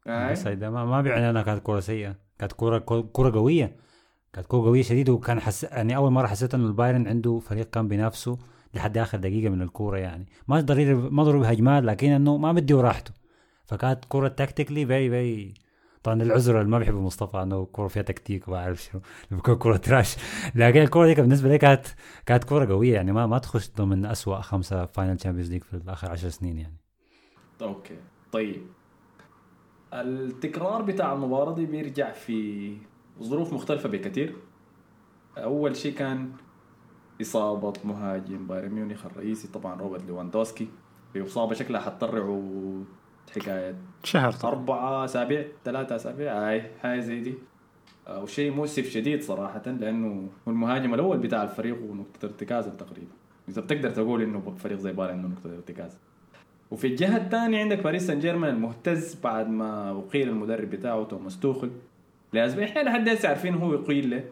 آه. 0.07 0.31
بس 0.31 0.47
هيدا 0.47 0.69
ما 0.69 0.85
ما 0.85 1.01
بيعني 1.01 1.29
انها 1.29 1.41
كانت 1.41 1.63
كوره 1.63 1.79
سيئة 1.79 2.15
كانت 2.39 2.51
كوره 2.51 2.77
كوره 3.01 3.31
قوية 3.31 3.75
كانت 4.33 4.47
كوره 4.47 4.65
قوية 4.65 4.81
شديد 4.81 5.09
وكان 5.09 5.39
حس... 5.39 5.63
يعني 5.63 5.95
أول 5.95 6.11
مرة 6.11 6.27
حسيت 6.27 6.53
إنه 6.53 6.67
البايرن 6.67 7.07
عنده 7.07 7.39
فريق 7.39 7.69
كان 7.69 7.87
بينافسه 7.87 8.37
لحد 8.73 8.97
آخر 8.97 9.17
دقيقة 9.17 9.49
من 9.49 9.61
الكورة 9.61 9.97
يعني 9.97 10.25
ما 10.47 10.61
ضروري 10.61 10.93
ما 10.95 11.23
ضروري 11.23 11.47
هجمات 11.51 11.83
لكن 11.83 12.11
إنه 12.11 12.37
ما 12.37 12.51
بديه 12.51 12.75
راحته 12.81 13.11
فكانت 13.65 14.05
كوره 14.05 14.27
tactically 14.27 14.85
very 14.85 15.09
very 15.09 15.53
طبعا 16.05 16.21
العذر 16.21 16.59
اللي 16.61 16.71
ما 16.71 16.79
بيحبه 16.79 17.01
مصطفى 17.01 17.41
إنه 17.41 17.65
كوره 17.65 17.87
فيها 17.87 18.03
تكتيك 18.03 18.47
وما 18.47 18.57
أعرف 18.57 18.83
شنو 18.83 19.01
بكون 19.31 19.55
كوره 19.55 19.77
trash. 19.77 20.15
لكن 20.55 20.81
الكوره 20.81 21.07
دي 21.07 21.15
بالنسبة 21.15 21.49
لي 21.49 21.57
كانت 21.57 21.85
كانت 22.25 22.43
كوره 22.43 22.65
قوية 22.65 22.93
يعني 22.93 23.11
ما 23.11 23.27
ما 23.27 23.37
تخش 23.37 23.71
ضمن 23.77 24.05
اسوء 24.05 24.39
خمسة 24.39 24.85
final 24.85 25.17
Champions 25.17 25.51
League 25.51 25.63
في 25.63 25.81
اخر 25.87 26.11
عشر 26.11 26.29
سنين 26.29 26.57
يعني. 26.57 26.77
okay. 27.61 27.97
طيب. 28.31 28.61
التكرار 29.93 30.81
بتاع 30.81 31.13
المباراة 31.13 31.53
دي 31.55 31.65
بيرجع 31.65 32.11
في 32.11 32.77
ظروف 33.21 33.53
مختلفة 33.53 33.89
بكثير. 33.89 34.35
أول 35.37 35.75
شيء 35.75 35.93
كان 35.93 36.31
إصابة 37.21 37.73
مهاجم 37.83 38.47
بايرن 38.47 38.71
ميونخ 38.71 39.05
الرئيسي 39.05 39.47
طبعا 39.47 39.81
روبرت 39.81 40.03
ليواندوسكي. 40.05 40.67
بإصابة 41.13 41.53
شكلها 41.53 41.81
حتطلعوا 41.81 42.83
حكاية. 43.35 43.75
شهر. 44.03 44.31
طبعا 44.31 44.51
أربعة 44.53 45.05
أسابيع 45.05 45.45
ثلاثة 45.65 45.95
أسابيع. 45.95 46.49
هاي 46.49 46.63
هاي 46.81 47.01
زي 47.01 47.19
دي. 47.19 47.33
وشيء 48.09 48.51
مؤسف 48.51 48.89
شديد 48.89 49.21
صراحة 49.21 49.63
لأنه 49.65 50.29
هو 50.47 50.51
المهاجم 50.51 50.93
الأول 50.93 51.17
بتاع 51.17 51.43
الفريق 51.43 51.83
ونقطة 51.83 52.25
ارتكازه 52.25 52.69
تقريبا. 52.69 53.11
إذا 53.49 53.61
بتقدر 53.61 53.89
تقول 53.89 54.21
إنه 54.21 54.55
فريق 54.57 54.77
زي 54.77 54.91
بايرن 54.93 55.13
عنده 55.13 55.27
نقطة 55.27 55.55
ارتكاز 55.55 55.97
وفي 56.71 56.87
الجهة 56.87 57.17
الثانية 57.17 57.59
عندك 57.59 57.83
باريس 57.83 58.07
سان 58.07 58.19
جيرمان 58.19 58.55
المهتز 58.55 59.15
بعد 59.23 59.49
ما 59.49 59.91
أقيل 59.91 60.29
المدرب 60.29 60.69
بتاعه 60.69 61.03
توماس 61.03 61.39
توخل. 61.39 61.71
لأسباب 62.33 62.63
إحنا 62.63 62.81
لحد 62.81 63.09
هسه 63.09 63.29
عارفين 63.29 63.55
هو 63.55 63.73
يقيل 63.73 64.07
ليه 64.07 64.29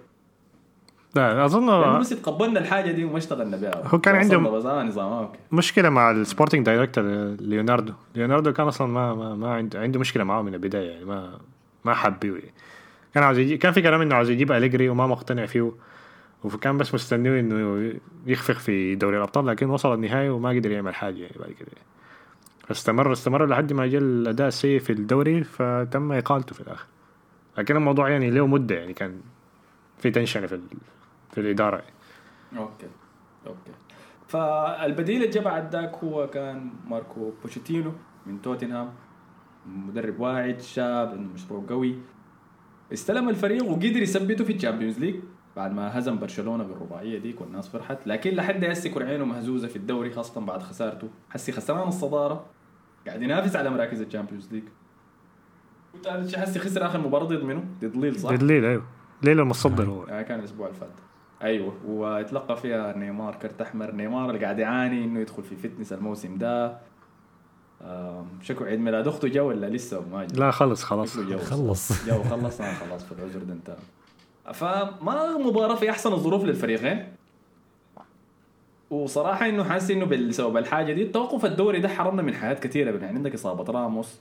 لا 1.15 1.45
أظن 1.45 1.65
لأنه 1.81 1.99
بس 1.99 2.09
تقبلنا 2.09 2.59
الحاجة 2.59 2.91
دي 2.91 3.03
وما 3.05 3.17
اشتغلنا 3.17 3.57
بها 3.57 3.87
هو 3.87 3.99
كان 3.99 4.15
عنده- 4.15 4.37
بس 4.37 4.65
آه 4.65 4.83
نظام 4.83 5.05
آه، 5.11 5.19
okay. 5.21 5.39
مشكلة 5.51 5.89
مع 5.89 6.11
ال 6.11 6.17
sporting 6.17 6.65
director 6.65 7.03
ليوناردو. 7.39 7.93
ليوناردو 8.15 8.53
كان 8.53 8.67
أصلا 8.67 8.87
ما 8.87 9.13
ما, 9.15 9.35
ما 9.35 9.53
عنده 9.53 9.79
عنده 9.79 9.99
مشكلة 9.99 10.23
معاه 10.23 10.41
من 10.41 10.53
البداية 10.53 10.89
يعني 10.91 11.05
ما 11.05 11.39
ما 11.85 11.93
حبه. 11.93 12.41
كان 13.13 13.23
عاوز 13.23 13.37
يجي 13.37 13.57
كان 13.57 13.71
في 13.71 13.81
كلام 13.81 14.01
إنه 14.01 14.15
عاوز 14.15 14.29
يجيب 14.29 14.51
اليجري 14.51 14.89
وما 14.89 15.07
مقتنع 15.07 15.45
فيه 15.45 15.71
وكان 16.43 16.77
بس 16.77 16.93
مستنيه 16.93 17.39
إنه 17.39 17.93
يخفق 18.27 18.53
في 18.53 18.95
دوري 18.95 19.17
الأبطال 19.17 19.47
لكن 19.47 19.69
وصل 19.69 19.93
النهائي 19.93 20.29
وما 20.29 20.49
قدر 20.49 20.71
يعمل 20.71 20.95
حاجة 20.95 21.17
يعني 21.17 21.35
بعد 21.39 21.51
كده. 21.51 21.67
استمر 22.71 23.11
استمر 23.11 23.45
لحد 23.45 23.73
ما 23.73 23.87
جاء 23.87 24.01
الأداء 24.01 24.47
السيء 24.47 24.79
في 24.79 24.89
الدوري 24.93 25.43
فتم 25.43 26.11
إقالته 26.11 26.53
في 26.55 26.61
الآخر. 26.61 26.85
لكن 27.57 27.75
الموضوع 27.75 28.09
يعني 28.09 28.29
له 28.31 28.47
مدة 28.47 28.75
يعني 28.75 28.93
كان 28.93 29.15
في 29.99 30.11
tension 30.11 30.47
في. 30.47 30.59
في 31.33 31.41
الإدارة. 31.41 31.83
okay 32.57 32.87
okay. 33.47 33.71
فالبديل 34.27 35.15
اللي 35.15 35.27
جاء 35.27 35.43
بعد 35.43 35.75
ذاك 35.75 35.95
هو 35.95 36.27
كان 36.27 36.69
ماركو 36.87 37.31
بوشيتينو 37.41 37.91
من 38.25 38.41
توتنهام 38.41 38.93
مدرب 39.65 40.19
واعد 40.19 40.61
شاب 40.61 41.09
عنده 41.09 41.33
مشروع 41.33 41.63
قوي. 41.69 41.95
استلم 42.93 43.29
الفريق 43.29 43.63
وقدر 43.63 44.01
يثبته 44.01 44.43
في 44.43 44.53
ال 44.53 44.58
Champions 44.58 44.99
League 44.99 45.15
بعد 45.55 45.73
ما 45.73 45.99
هزم 45.99 46.19
برشلونة 46.19 46.63
بالرباعية 46.63 47.19
ديك 47.19 47.41
والناس 47.41 47.69
فرحت. 47.69 48.07
لكن 48.07 48.31
لحد 48.31 48.65
هسه 48.65 48.89
يكون 48.89 49.03
عينه 49.03 49.25
مهزوزة 49.25 49.67
في 49.67 49.75
الدوري 49.75 50.11
خاصة 50.11 50.41
بعد 50.41 50.61
خسارته. 50.61 51.09
حسي 51.29 51.51
خسران 51.51 51.87
الصدارة 51.87 52.45
قاعد 53.07 53.21
ينافس 53.21 53.55
على 53.55 53.69
مراكز 53.69 54.01
ال 54.01 54.06
Champions 54.06 54.53
League 54.53 54.63
وثالث 55.93 56.29
شيء 56.29 56.39
حسي 56.39 56.59
خسر 56.59 56.85
آخر 56.85 56.99
مباراة 56.99 57.25
ضد 57.25 57.43
منه؟ 57.43 57.65
ضد 57.81 57.97
ليل 57.97 58.19
صح؟ 58.19 58.29
ضد 58.29 58.43
ليل 58.43 58.65
أيوه. 58.65 58.83
ليل 59.23 59.39
المصدر 59.39 59.89
هو. 59.89 60.03
يعني 60.03 60.23
كان 60.23 60.39
الأسبوع 60.39 60.67
اللي 60.67 60.79
فات. 60.79 60.89
أيوه. 61.43 61.73
واتلقى 61.87 62.57
فيها 62.57 62.97
نيمار 62.97 63.35
كرت 63.35 63.61
أحمر. 63.61 63.91
نيمار 63.91 64.29
اللي 64.29 64.43
قاعد 64.43 64.59
يعاني 64.59 65.05
إنه 65.05 65.19
يدخل 65.19 65.43
في 65.43 65.55
fitness 65.55 65.93
الموسم 65.93 66.37
ده. 66.37 66.77
شكو 68.41 68.63
عيد 68.63 68.79
ميلاد 68.79 69.07
أخته 69.07 69.27
جا 69.27 69.41
ولا 69.41 69.69
لسه؟ 69.69 70.05
ما 70.11 70.25
جا؟ 70.25 70.39
لا 70.39 70.51
خلص 70.51 70.83
خلاص. 70.83 71.13
شكله 71.13 71.29
جو؟ 71.29 71.37
خلص. 71.37 72.05
جو 72.07 72.23
خلص 72.23 72.61
آه 72.61 72.73
خلاص 72.73 73.03
في 73.05 73.11
العذر 73.11 73.39
ده 73.43 73.53
انتهى 73.53 73.75
فما 74.53 75.37
مباراة 75.37 75.75
في 75.75 75.89
أحسن 75.89 76.13
الظروف 76.13 76.43
للفريقين. 76.43 77.07
وصراحة 78.89 79.49
إنه 79.49 79.63
حاسس 79.63 79.91
إنه 79.91 80.05
بسبب 80.05 80.57
الحاجة 80.57 80.93
دي 80.93 81.03
التوقف 81.03 81.45
الدولي 81.45 81.79
ده 81.79 81.89
حرمنا 81.89 82.21
من 82.21 82.33
حاجات 82.33 82.59
كثيرة 82.63 82.91
يعني 82.91 83.17
عندك 83.17 83.33
إصابة 83.33 83.73
راموس. 83.73 84.19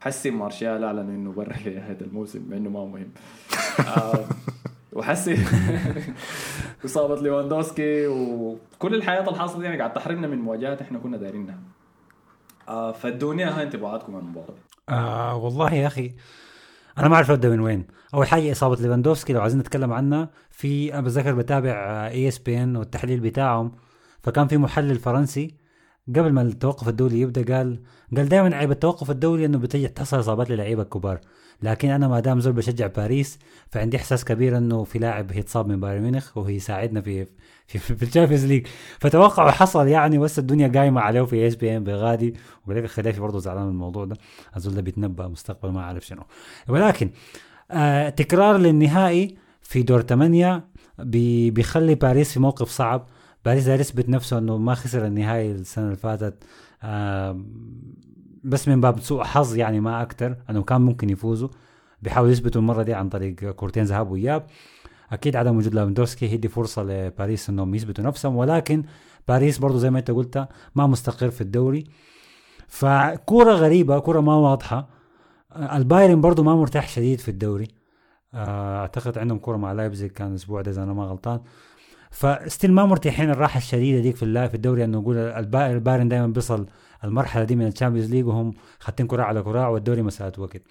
حسي 0.00 0.30
مارسيال 0.30 0.84
اعلن 0.84 0.98
إنه 0.98 1.32
برا 1.32 1.54
لنهاية 1.66 1.98
الموسم 2.00 2.46
مع 2.50 2.56
إنه 2.56 2.70
ما 2.70 2.84
مهم. 2.84 3.08
آه، 3.96 4.24
وحسي. 4.92 5.38
اصابة 6.84 7.20
ليواندوسكي 7.22 8.06
وكل 8.06 8.94
الحاجات 8.94 9.20
اللي 9.20 9.38
حاصلة 9.38 9.58
دي 9.58 9.64
يعني 9.64 9.78
قاعد 9.78 9.92
تحرمنا 9.92 10.26
من 10.26 10.38
مواجهات 10.38 10.80
إحنا 10.82 10.98
كنا 10.98 11.16
دايرينها. 11.16 11.58
آه 12.68 12.92
فادوني 12.92 13.44
هاي 13.44 13.62
انطباعاتكم 13.62 14.16
عن 14.16 14.20
المباراة. 14.22 14.46
دي. 14.54 14.60
آه 14.88 15.36
والله 15.36 15.74
يا 15.74 15.86
أخي 15.86 16.14
أنا 16.98 17.08
ما 17.08 17.14
أعرف 17.14 17.30
ابدا 17.30 17.48
من 17.48 17.60
وين. 17.60 17.86
أول 18.14 18.26
حاجة 18.26 18.52
اصابه 18.52 18.76
ليفاندوفسكي 18.82 19.32
لو 19.32 19.40
عايزين 19.40 19.60
نتكلم 19.60 19.92
عنها 19.92 20.30
في 20.50 20.94
أنا 20.94 21.00
بتذكر 21.00 21.34
بتابع 21.34 21.72
ESPN 22.06 22.76
والتحليل 22.76 23.20
بتاعهم 23.20 23.72
فكان 24.22 24.46
في 24.48 24.56
محلل 24.56 24.98
فرنسي 24.98 25.54
قبل 26.08 26.32
ما 26.32 26.42
التوقف 26.42 26.88
الدولي 26.88 27.20
يبدأ 27.20 27.56
قال 27.56 27.82
قال 28.16 28.28
دائما 28.28 28.56
عيب 28.56 28.70
التوقف 28.70 29.10
الدولي 29.10 29.44
إنه 29.46 29.58
بتجي 29.58 29.88
تحصل 29.88 30.20
إصابات 30.20 30.50
للعيبة 30.50 30.82
الكبار. 30.82 31.20
لكن 31.62 31.90
أنا 31.90 32.08
ما 32.08 32.20
دام 32.20 32.40
زول 32.40 32.52
بشجع 32.52 32.86
باريس 32.86 33.38
فعندي 33.70 33.96
إحساس 33.96 34.24
كبير 34.24 34.58
إنه 34.58 34.84
في 34.84 34.98
لاعب 34.98 35.32
هيتصاب 35.32 35.68
من 35.68 35.80
بايرن 35.80 36.02
ميونخ 36.02 36.38
وهيساعدنا 36.38 37.00
في 37.00 37.26
في, 37.66 37.78
في 37.78 38.02
ال 38.02 38.06
Champions 38.06 38.46
League. 38.46 38.66
فتوقعوا 38.98 39.50
حصل 39.50 39.88
يعني 39.88 40.18
بس 40.18 40.38
الدنيا 40.38 40.68
قايمة 40.68 41.00
عليه 41.00 41.22
في 41.22 41.46
ESPN 41.46 41.84
بغادي 41.84 42.34
وبلاقي 42.66 42.88
خلافي 42.88 43.20
برضه 43.20 43.38
زعلان 43.38 43.62
من 43.62 43.68
الموضوع 43.70 44.04
ده. 44.04 44.16
الزول 44.56 44.74
ده 44.74 44.82
بيتنبأ 44.82 45.28
مستقبل 45.28 45.72
ما 45.72 45.80
أعرف 45.80 46.06
شنو. 46.06 46.22
ولكن 46.68 47.10
آه 47.70 48.08
تكرار 48.08 48.56
للنهائي 48.56 49.36
في 49.62 49.82
دور 49.82 50.02
ثمانية 50.02 50.64
بي 50.98 51.50
بيخلي 51.50 51.94
باريس 51.94 52.32
في 52.32 52.40
موقف 52.40 52.68
صعب. 52.68 53.06
باريس 53.44 53.64
داير 53.64 53.80
يثبت 53.80 54.08
نفسه 54.08 54.38
إنه 54.38 54.56
ما 54.56 54.74
خسر 54.74 55.06
النهائي 55.06 55.52
السنة 55.52 55.84
اللي 55.84 55.96
فاتت. 55.96 56.44
آه 56.82 57.40
بس 58.44 58.68
من 58.68 58.80
باب 58.80 59.00
سوء 59.00 59.22
حظ 59.24 59.56
يعني 59.56 59.80
ما 59.80 60.02
أكثر 60.02 60.36
أنه 60.50 60.62
كان 60.62 60.80
ممكن 60.80 61.10
يفوزوا. 61.10 61.48
بيحاولوا 62.02 62.32
يثبتوا 62.32 62.60
المرة 62.60 62.82
دي 62.82 62.94
عن 62.94 63.08
طريق 63.08 63.34
كورتين 63.34 63.84
ذهاب 63.84 64.10
وإياب. 64.10 64.46
أكيد 65.12 65.36
عدم 65.36 65.56
وجود 65.56 65.74
لافندوسكي 65.74 66.28
هيدي 66.28 66.48
فرصة 66.48 66.82
لباريس 66.82 67.48
إنهم 67.50 67.74
يثبتوا 67.74 68.04
نفسهم. 68.04 68.36
ولكن 68.36 68.82
باريس 69.28 69.58
برضو 69.58 69.78
زي 69.78 69.90
ما 69.90 69.98
أنت 69.98 70.10
قلت 70.10 70.48
ما 70.74 70.86
مستقر 70.86 71.30
في 71.30 71.40
الدوري. 71.40 71.84
فكوره 72.68 73.52
غريبة 73.52 73.98
كوره 73.98 74.20
ما 74.20 74.34
واضحة. 74.34 74.88
آه، 75.52 75.76
البايرن 75.76 76.20
برضو 76.20 76.42
ما 76.42 76.54
مرتاح 76.54 76.88
شديد 76.88 77.20
في 77.20 77.30
الدوري. 77.30 77.68
آه، 78.34 78.80
أعتقد 78.80 79.18
عندهم 79.18 79.38
كوره 79.38 79.56
مع 79.56 79.72
لايبزيج 79.72 80.10
كان 80.10 80.30
الأسبوع 80.30 80.62
ده 80.62 80.70
إذا 80.70 80.82
أنا 80.82 80.92
ما 80.92 81.04
غلطان. 81.04 81.40
ف 82.10 82.20
still 82.20 82.72
ما 82.72 82.86
مرتاحين 82.86 83.30
الراحة 83.30 83.58
الشديدة 83.58 84.00
ديك 84.02 84.16
في 84.16 84.48
في 84.48 84.54
الدوري. 84.54 84.84
انه 84.84 84.98
نقول 84.98 85.16
البا- 85.16 85.70
البايرن 85.70 86.08
دائما 86.08 86.26
بيصل 86.26 86.66
المرحلة 87.04 87.44
دي 87.44 87.56
من 87.56 87.66
ال 87.66 87.70
Champions 87.70 88.10
League 88.10 88.26
وهم 88.26 88.54
خاتين 88.78 89.06
كراع 89.06 89.26
على 89.26 89.42
كراع 89.42 89.68
والدوري 89.68 90.02
مساله 90.02 90.32
وقت. 90.38 90.62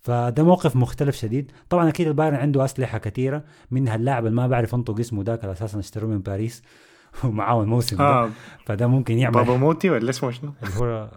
فده 0.00 0.42
موقف 0.42 0.76
مختلف 0.76 1.16
شديد. 1.16 1.52
طبعا 1.70 1.88
أكيد 1.88 2.06
البايرن 2.06 2.34
عنده 2.34 2.64
أسلحة 2.64 2.98
كثيره 2.98 3.44
منها 3.70 3.94
اللاعب 3.94 4.26
اللي 4.26 4.36
ما 4.36 4.46
بعرف 4.46 4.74
أنطق 4.74 4.98
اسمه 4.98 5.22
ذاك 5.22 5.40
اللي 5.40 5.52
أساسا 5.52 5.78
اشتروه 5.78 6.10
من 6.10 6.18
باريس. 6.18 6.62
ومعاه 7.24 7.62
الموسم 7.62 7.96
ده. 7.96 8.04
آه. 8.04 8.30
فده 8.66 8.86
ممكن 8.86 9.18
يعمل 9.18 9.34
بابا 9.34 9.56
موتي 9.56 9.90
ولا 9.90 10.10
اسمه 10.10 10.30
شنو؟ 10.30 10.52
هو 10.76 11.10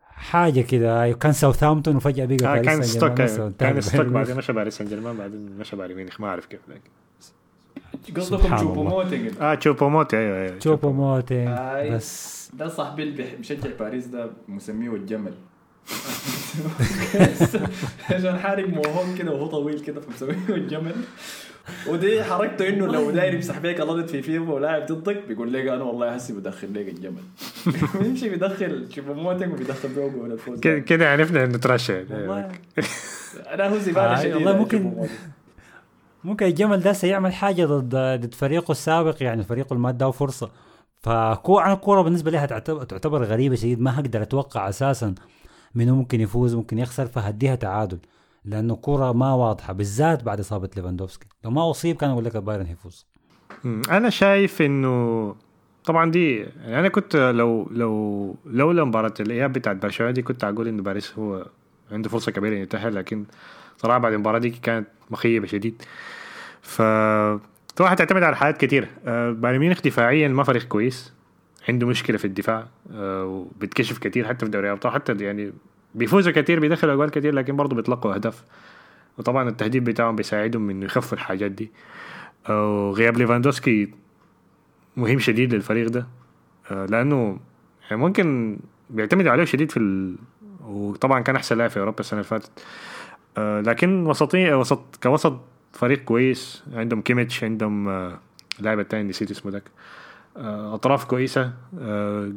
حاجة 0.00 0.60
كده. 0.60 1.12
كان 1.12 1.32
ساوثهامبتون 1.32 1.96
وفجأة 1.96 2.26
بقى 2.26 2.34
آه 2.34 2.54
باريس 2.54 2.66
كان 2.66 2.82
ستوك. 2.82 3.18
وانتهى 3.18 3.72
كان 3.72 3.80
ستوك 3.80 4.06
بعدين 4.06 4.36
مشى 4.36 4.52
باريس 4.52 4.78
سان 4.78 4.86
جيرمان 4.86 5.16
بعدين 5.16 5.58
مشى 5.58 5.76
بايرن 5.76 5.94
ميونخ 5.94 6.20
ما 6.20 6.26
أعرف 6.28 6.46
كيف 6.46 6.60
لكن 6.68 6.90
قصدكم 8.16 8.54
الله. 8.54 8.82
موتنج 8.82 9.30
آه 9.40 9.54
تشوبو 9.54 9.88
موتي 9.88 10.16
أيوه 10.18 10.38
أيوه 10.38 10.58
تشوبو 10.58 10.92
موتينج 10.92 11.48
آي. 11.48 11.90
بس. 11.90 12.50
ده 12.54 12.68
صاحبي 12.68 13.02
اللي 13.02 13.24
بيشجع 13.38 13.70
باريس 13.80 14.06
ده 14.06 14.30
مسميه 14.48 14.94
الجمل. 14.94 15.32
عشان 18.10 18.38
حارق 18.38 18.68
موهوم 18.68 19.14
كده 19.18 19.32
وهو 19.32 19.46
طويل 19.46 19.80
كده 19.80 20.00
فمسميه 20.00 20.56
الجمل. 20.56 20.94
ودي 21.88 22.24
حركته 22.24 22.68
إنه 22.68 22.86
لو 22.86 23.10
داير 23.10 23.34
يمسح 23.34 23.58
بيك 23.58 23.80
غلط 23.80 24.10
في 24.10 24.22
فيفا 24.22 24.52
ولاعب 24.52 24.86
ضدك 24.86 25.22
بيقول 25.28 25.52
لك 25.52 25.66
أنا 25.66 25.82
والله 25.84 26.14
هسي 26.14 26.32
بدخل 26.32 26.74
لك 26.74 26.88
الجمل. 26.88 27.22
بيمشي 28.02 28.28
بيدخل 28.28 28.86
شوف 28.94 29.08
موتك 29.08 29.52
وبيدخل 29.52 29.88
بيه 29.88 30.08
جول 30.08 30.32
الفوز. 30.32 30.60
كده- 30.60 31.10
عرفنا 31.12 31.44
إنه 31.44 31.58
ترشح. 31.58 31.94
والله. 32.10 32.48
أنا 33.52 33.68
هو 33.68 33.78
زبالة 33.78 34.12
آه، 34.12 34.16
شديدة 34.20 34.36
والله 34.36 34.56
ممكن-. 34.58 35.06
ممكن 36.24 36.46
الجمل 36.46 36.80
ده 36.80 36.92
سيعمل 36.92 37.32
حاجة 37.32 37.66
ضد 37.66 37.96
ضد 37.96 38.34
فريقه 38.34 38.72
السابق 38.72 39.22
يعني 39.22 39.42
فريقه 39.42 39.72
اللي 39.72 39.82
ما 39.82 39.88
اداه 39.88 40.10
فرصة. 40.10 40.50
فكو 41.00 41.58
أنا 41.58 41.72
الكورة 41.72 42.02
بالنسبة 42.02 42.30
لي 42.30 42.46
تعتبر, 42.46 43.24
غريبة 43.24 43.54
شديد. 43.54 43.80
ما 43.80 44.00
هقدر 44.00 44.22
أتوقع 44.22 44.68
أساسا 44.68 45.14
منو 45.74 45.94
ممكن 45.94 46.20
يفوز 46.20 46.54
ممكن 46.54 46.78
يخسر. 46.78 47.06
فهديها 47.06 47.54
تعادل 47.54 47.98
لأنه 48.44 48.76
كورة 48.76 49.12
ما 49.12 49.34
واضحة 49.34 49.72
بالذات 49.72 50.22
بعد 50.22 50.40
إصابة 50.40 50.70
ليفاندوفسكي. 50.76 51.26
لو 51.44 51.50
ما 51.50 51.70
أصيب 51.70 51.96
كان 51.96 52.10
أقول 52.10 52.24
لك 52.24 52.36
البايرن 52.36 52.66
هيفوز. 52.66 53.06
أنا 53.90 54.10
شايف 54.10 54.62
إنه 54.62 55.34
طبعا 55.84 56.10
دي 56.10 56.36
يعني 56.36 56.78
أنا 56.78 56.88
كنت 56.88 57.16
لو 57.16 57.68
لو 57.70 58.34
لولا 58.46 58.84
مباراة 58.84 59.14
الإياب 59.20 59.52
بتاعت 59.52 59.76
برشلونة 59.76 60.12
دي 60.12 60.22
كنت 60.22 60.44
أقول 60.44 60.68
إنه 60.68 60.82
باريس 60.82 61.18
هو 61.18 61.46
عنده 61.92 62.08
فرصة 62.08 62.32
كبيرة 62.32 62.54
يتأهل 62.54 62.94
لكن 62.94 63.24
صراحة 63.76 63.98
بعد 63.98 64.12
المباراة 64.12 64.38
دي 64.38 64.50
كانت 64.50 64.88
مخيبة 65.10 65.46
شديد. 65.46 65.82
ف 66.62 66.82
طبعا 67.76 67.94
تعتمد 67.94 68.22
على 68.22 68.36
حاجات 68.36 68.64
كتير. 68.64 68.88
آه، 69.06 69.30
بايرن 69.30 69.58
ميونخ 69.58 69.82
دفاعيا 69.82 70.28
ما 70.28 70.42
فريق 70.42 70.62
كويس. 70.62 71.12
عنده 71.68 71.86
مشكلة 71.86 72.16
في 72.16 72.24
الدفاع 72.24 72.66
آه، 72.92 73.24
وبتكشف 73.24 73.98
كتير 73.98 74.28
حتى 74.28 74.46
في 74.46 74.52
دوري 74.52 74.66
الأبطال. 74.66 74.92
حتى 74.92 75.12
يعني 75.12 75.52
بيفوزوا 75.94 76.32
كثير 76.32 76.60
بيدخلوا 76.60 76.94
أجوال 76.94 77.10
كثير 77.10 77.34
لكن 77.34 77.56
برضه 77.56 77.76
بيطلقوا 77.76 78.14
أهداف. 78.14 78.44
وطبعا 79.18 79.48
التهديد 79.48 79.84
بتاعهم 79.84 80.16
بيساعدهم 80.16 80.70
إنه 80.70 80.84
يخفوا 80.84 81.18
الحاجات 81.18 81.50
دي. 81.50 81.70
وغياب 82.48 83.18
ليفاندوسكي 83.18 83.92
مهم 84.96 85.18
شديد 85.18 85.54
للفريق 85.54 85.88
ده. 85.88 86.06
آه، 86.70 86.86
لأنه 86.86 87.38
يعني 87.90 88.02
ممكن 88.02 88.58
بيعتمد 88.90 89.26
عليه 89.26 89.44
شديد 89.44 89.70
في 89.70 89.76
ال... 89.76 90.16
وطبعا 90.64 91.20
كان 91.20 91.36
أحسن 91.36 91.58
لاعب 91.58 91.70
في 91.70 91.80
أوروبا 91.80 92.00
السنة 92.00 92.20
اللي 92.20 92.28
فاتت. 92.28 92.50
آه، 92.58 92.62
لكن 93.38 94.06
وسطي 94.06 94.52
وسط 94.52 94.98
كوسط 95.02 95.40
فريق 95.72 96.04
كويس. 96.04 96.62
عندهم 96.72 97.02
كيميتش 97.02 97.44
عندهم 97.44 97.88
آه، 97.88 98.18
اللاعب 98.58 98.80
الثاني 98.80 99.08
نسيت 99.08 99.30
اسمه 99.30 99.52
ذاك 99.52 99.62
أطراف 100.74 101.04
كويسة. 101.04 101.52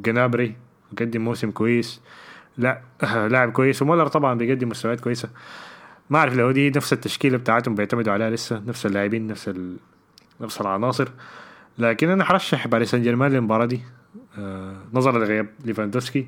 جنابري 0.06 0.56
بيقدم 0.92 1.22
موسم 1.22 1.52
كويس. 1.52 2.02
لا 2.58 2.82
لاعب 3.32 3.52
كويس. 3.52 3.82
ومولر 3.82 4.08
طبعا 4.08 4.34
بيقدم 4.34 4.70
مستويات 4.70 5.00
كويسة. 5.00 5.30
ما 6.10 6.20
أعرف 6.20 6.38
لو 6.38 6.52
دي 6.52 6.70
نفس 6.70 6.94
التشكيلة 6.94 7.38
بتاعتهم 7.38 7.76
بيعتمدوا 7.76 8.14
عليها 8.14 8.30
لسه. 8.30 8.64
نفس 8.68 8.86
اللاعبين 8.86 9.28
نفس 9.28 9.50
ال... 9.50 9.78
نفس 10.42 10.62
العناصر. 10.62 11.10
لكن 11.78 12.10
أنا 12.10 12.24
حرشح 12.24 12.68
باريس 12.68 12.92
سان 12.92 13.02
جيرمان 13.04 13.32
للمباراة 13.32 13.66
دي. 13.66 13.82
آه 14.38 14.76
نظرا 14.94 15.20
لغياب 15.20 15.48
ليفاندوسكي. 15.66 16.28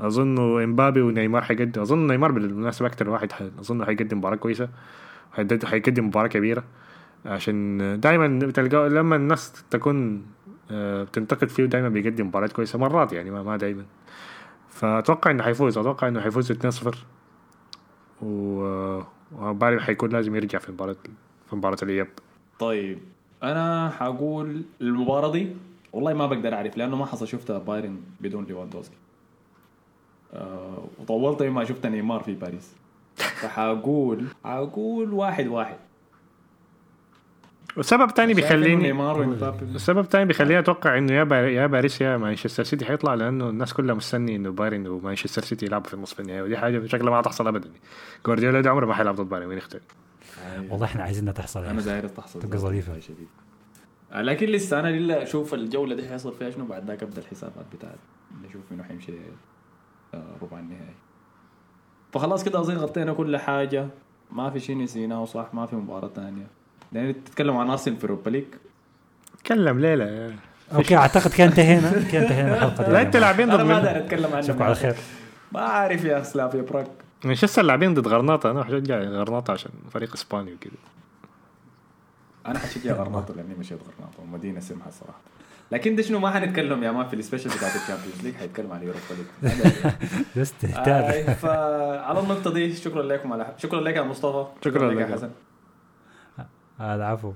أظن 0.00 0.62
إمبابي 0.62 1.00
ونيمار 1.00 1.42
حيقدم 1.42 1.82
أظن 1.82 2.06
نيمار 2.06 2.32
بالمناسبة 2.32 2.88
أكثر 2.88 3.10
واحد 3.10 3.32
أظن 3.60 3.84
حيقدم 3.84 4.18
مباراة 4.18 4.36
كويسة. 4.36 4.68
حيقدم 5.64 6.06
مباراة 6.06 6.28
كبيرة. 6.28 6.64
عشان 7.26 7.78
دائما 8.00 8.50
تلقى 8.52 8.88
لما 8.88 9.16
الناس 9.16 9.64
تكون 9.70 10.26
آه 10.70 11.02
بتنتقد 11.02 11.48
فيه 11.48 11.64
دائما 11.64 11.88
بيقدم 11.88 12.26
مباريات 12.26 12.52
كويسة. 12.52 12.78
مرات 12.78 13.12
يعني 13.12 13.30
ما, 13.30 13.42
ما 13.42 13.56
دائما 13.56 13.84
فأتوقع 14.68 15.30
إنه 15.30 15.42
حيفوز. 15.42 15.78
أتوقع 15.78 16.08
إنه 16.08 16.20
حيفوز 16.20 16.52
2-0 16.52 16.96
وبالي 18.22 19.80
حيكون 19.80 20.10
لازم 20.10 20.36
يرجع 20.36 20.58
في 20.58 20.72
مباراة 20.72 20.96
في 21.50 21.56
مباراة 21.56 21.78
الإياب. 21.82 22.08
طيب 22.58 22.98
أنا 23.42 23.90
حقول 23.90 24.62
المباراة 24.80 25.32
دي 25.32 25.56
والله 25.92 26.14
ما 26.14 26.26
بقدر 26.26 26.54
أعرف 26.54 26.76
لأنه 26.76 26.96
ما 26.96 27.06
حصل 27.06 27.28
شفت 27.28 27.52
بايرن 27.52 28.00
بدون 28.20 28.44
ليفاندوسكي. 28.44 28.96
وطولت 30.98 31.42
ما 31.42 31.64
شفت 31.64 31.86
نيمار 31.86 32.20
في 32.20 32.34
باريس. 32.34 32.72
فحقول 33.16 34.24
حقول 34.44 35.12
واحد 35.12 35.46
واحد. 35.46 35.76
والسبب 37.76 38.08
الثاني 38.08 38.34
بيخليني 38.34 38.92
السبب 39.62 39.98
الثاني 39.98 40.24
بيخليني 40.24 40.58
أتوقع 40.58 40.98
إنه 40.98 41.12
يا 41.12 41.24
يا 41.34 41.66
باريس 41.66 42.00
يا 42.00 42.16
مانشستر 42.16 42.64
سيتي 42.64 42.84
حيطلع 42.84 43.14
لأنه 43.14 43.48
الناس 43.48 43.74
كلها 43.74 43.94
مستني 43.94 44.36
إنه 44.36 44.50
بايرن 44.50 44.86
ومانشستر 44.86 45.42
سيتي 45.42 45.66
يلعبوا 45.66 45.88
في 45.88 45.94
النصف 45.94 46.20
النهائي 46.20 46.42
ودي 46.42 46.56
حاجة 46.56 46.86
شكلها 46.86 47.10
ما 47.10 47.18
حتحصل 47.18 47.48
ابدا. 47.48 47.70
جوارديولا 48.26 48.60
ده 48.60 48.70
عمره 48.70 48.86
ما 48.86 48.94
حيلعب 48.94 49.14
ضد 49.14 49.28
بايرن 49.28 49.46
وين 49.46 49.58
يختار 49.58 49.80
والله 50.70 50.84
إحنا 50.86 51.02
عايزينها 51.02 51.32
تحصل 51.32 51.64
أنا 51.64 51.80
داير 51.80 52.08
تحصل. 52.08 52.40
تبقى 52.40 52.58
ظريفة. 52.58 53.00
آه، 54.12 54.22
لكن 54.22 54.46
لسه 54.46 54.80
أنا 54.80 54.88
لله 54.88 55.22
أشوف 55.22 55.54
الجولة 55.54 55.94
دي 55.94 56.08
حيصل 56.08 56.32
فيها 56.32 56.50
شنو 56.50 56.66
بعد 56.66 56.86
ذاك 56.86 57.02
أبدأ 57.02 57.20
الحسابات 57.20 57.66
بتاعتي. 57.74 57.98
نشوف 58.48 58.62
منو 58.70 58.84
حيمشي. 58.84 59.12
آه، 59.12 59.53
ربع 60.42 60.58
النهائي. 60.58 60.94
فخلاص 62.12 62.44
كده 62.44 62.60
أظن 62.60 62.76
غطينا 62.76 63.12
كل 63.12 63.36
حاجة. 63.36 63.86
ما 64.32 64.50
في 64.50 64.60
شيء 64.60 64.78
نسيناه 64.78 65.24
صح 65.24 65.46
ما 65.54 65.66
في 65.66 65.76
مباراة 65.76 66.08
ثانية. 66.08 66.46
يعني 66.92 67.12
تتكلم 67.12 67.56
عن 67.56 67.70
أرسنال 67.70 67.96
في 67.96 68.04
Europa 68.04 68.30
League؟ 68.30 68.44
تكلم 69.44 69.80
ليلى 69.80 70.34
okay 70.74 70.96
أعتقد 70.96 71.30
كان 71.30 71.48
انتهينا. 71.48 71.90
كان 72.12 72.22
انتهينا 72.22 72.54
الحلقة 72.56 72.84
دي. 72.86 72.92
لا 72.92 73.02
أنت 73.02 73.16
لاعبين 73.16 73.48
ضد 73.48 73.54
أنا 73.54 73.64
ما 73.64 73.76
أقدر 73.76 73.98
أتكلم 73.98 74.26
عنه. 74.26 74.38
اشوفكم 74.38 74.62
على 74.62 74.74
خير. 74.74 74.94
ما 75.52 75.60
عارف 75.60 76.04
يا 76.04 76.22
سلافيا 76.22 76.62
براغ. 76.62 76.90
مانشستر 77.24 77.62
لاعبين 77.62 77.94
ضد 77.94 78.08
غرناطة. 78.08 78.50
أنا 78.50 78.64
حشجع 78.64 78.98
غرناطة 78.98 79.52
عشان 79.52 79.70
فريق 79.90 80.12
إسباني 80.12 80.52
وكذا 80.54 80.72
أنا 82.46 82.58
حشجع 82.58 82.92
غرناطة 82.92 83.34
لأني 83.34 83.54
مشيت 83.54 83.78
غرناطة 83.78 84.22
ومدينة 84.22 84.60
سمحه 84.60 84.88
الصراحه 84.88 85.18
لكن 85.72 85.96
ده 85.96 86.02
شنو؟ 86.02 86.18
ما 86.18 86.30
حنتكلم 86.30 86.84
يا 86.84 86.90
man 86.90 87.08
في 87.08 87.16
ال 87.16 87.20
special 87.20 87.50
بتاعت 87.50 87.76
ال 87.76 87.81
Champions 87.81 88.22
League 88.22 88.34
حيتكلم 88.34 88.72
عن 88.72 88.82
Europa 88.82 89.00
League 89.42 89.52
بس 90.36 90.52
تهتاب 90.60 91.34
فعلى 91.34 92.20
النقطه 92.20 92.52
دي 92.52 92.74
شكرا 92.74 93.02
لكم 93.02 93.32
على 93.32 93.54
شكرا 93.58 93.80
لك 93.80 93.96
يا 93.96 94.02
مصطفى. 94.02 94.46
شكرا 94.64 94.90
لك 94.92 95.08
يا 95.08 95.14
حسن. 95.14 95.30
العفو 96.80 97.32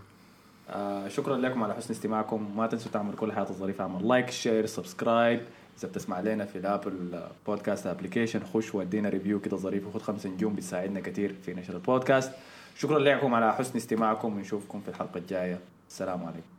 آه 0.70 1.08
شكرا 1.08 1.36
لكم 1.36 1.62
على 1.62 1.74
حسن 1.74 1.90
استماعكم. 1.90 2.56
ما 2.56 2.66
تنسوا 2.66 2.92
تعملوا 2.92 3.16
كل 3.16 3.26
الحاجات 3.28 3.50
الظريفة 3.50 3.82
اعمل 3.84 4.08
like 4.08 4.30
share 4.30 4.66
subscribe 4.66 5.40
إذا 5.78 5.88
بتسمع 5.88 6.20
لنا 6.20 6.44
في 6.44 6.58
ال 6.58 6.69
Apple 6.69 7.20
Podcast 7.46 7.86
application 7.86 8.40
خش 8.54 8.74
ودينا 8.74 9.08
review 9.08 9.40
كده 9.40 9.56
ظريف 9.56 9.86
وخت 9.86 10.00
خمس 10.00 10.26
نجوم 10.26 10.54
بتساعدنا 10.54 11.00
كثير 11.00 11.34
في 11.42 11.54
نشر 11.54 11.74
البودكاست 11.74 12.32
شكرا 12.76 12.98
لكم 12.98 13.34
على 13.34 13.54
حسن 13.54 13.76
استماعكم 13.76 14.36
ونشوفكم 14.36 14.80
في 14.80 14.88
الحلقة 14.88 15.18
الجاية. 15.18 15.58
السلام 15.88 16.24
عليكم. 16.24 16.57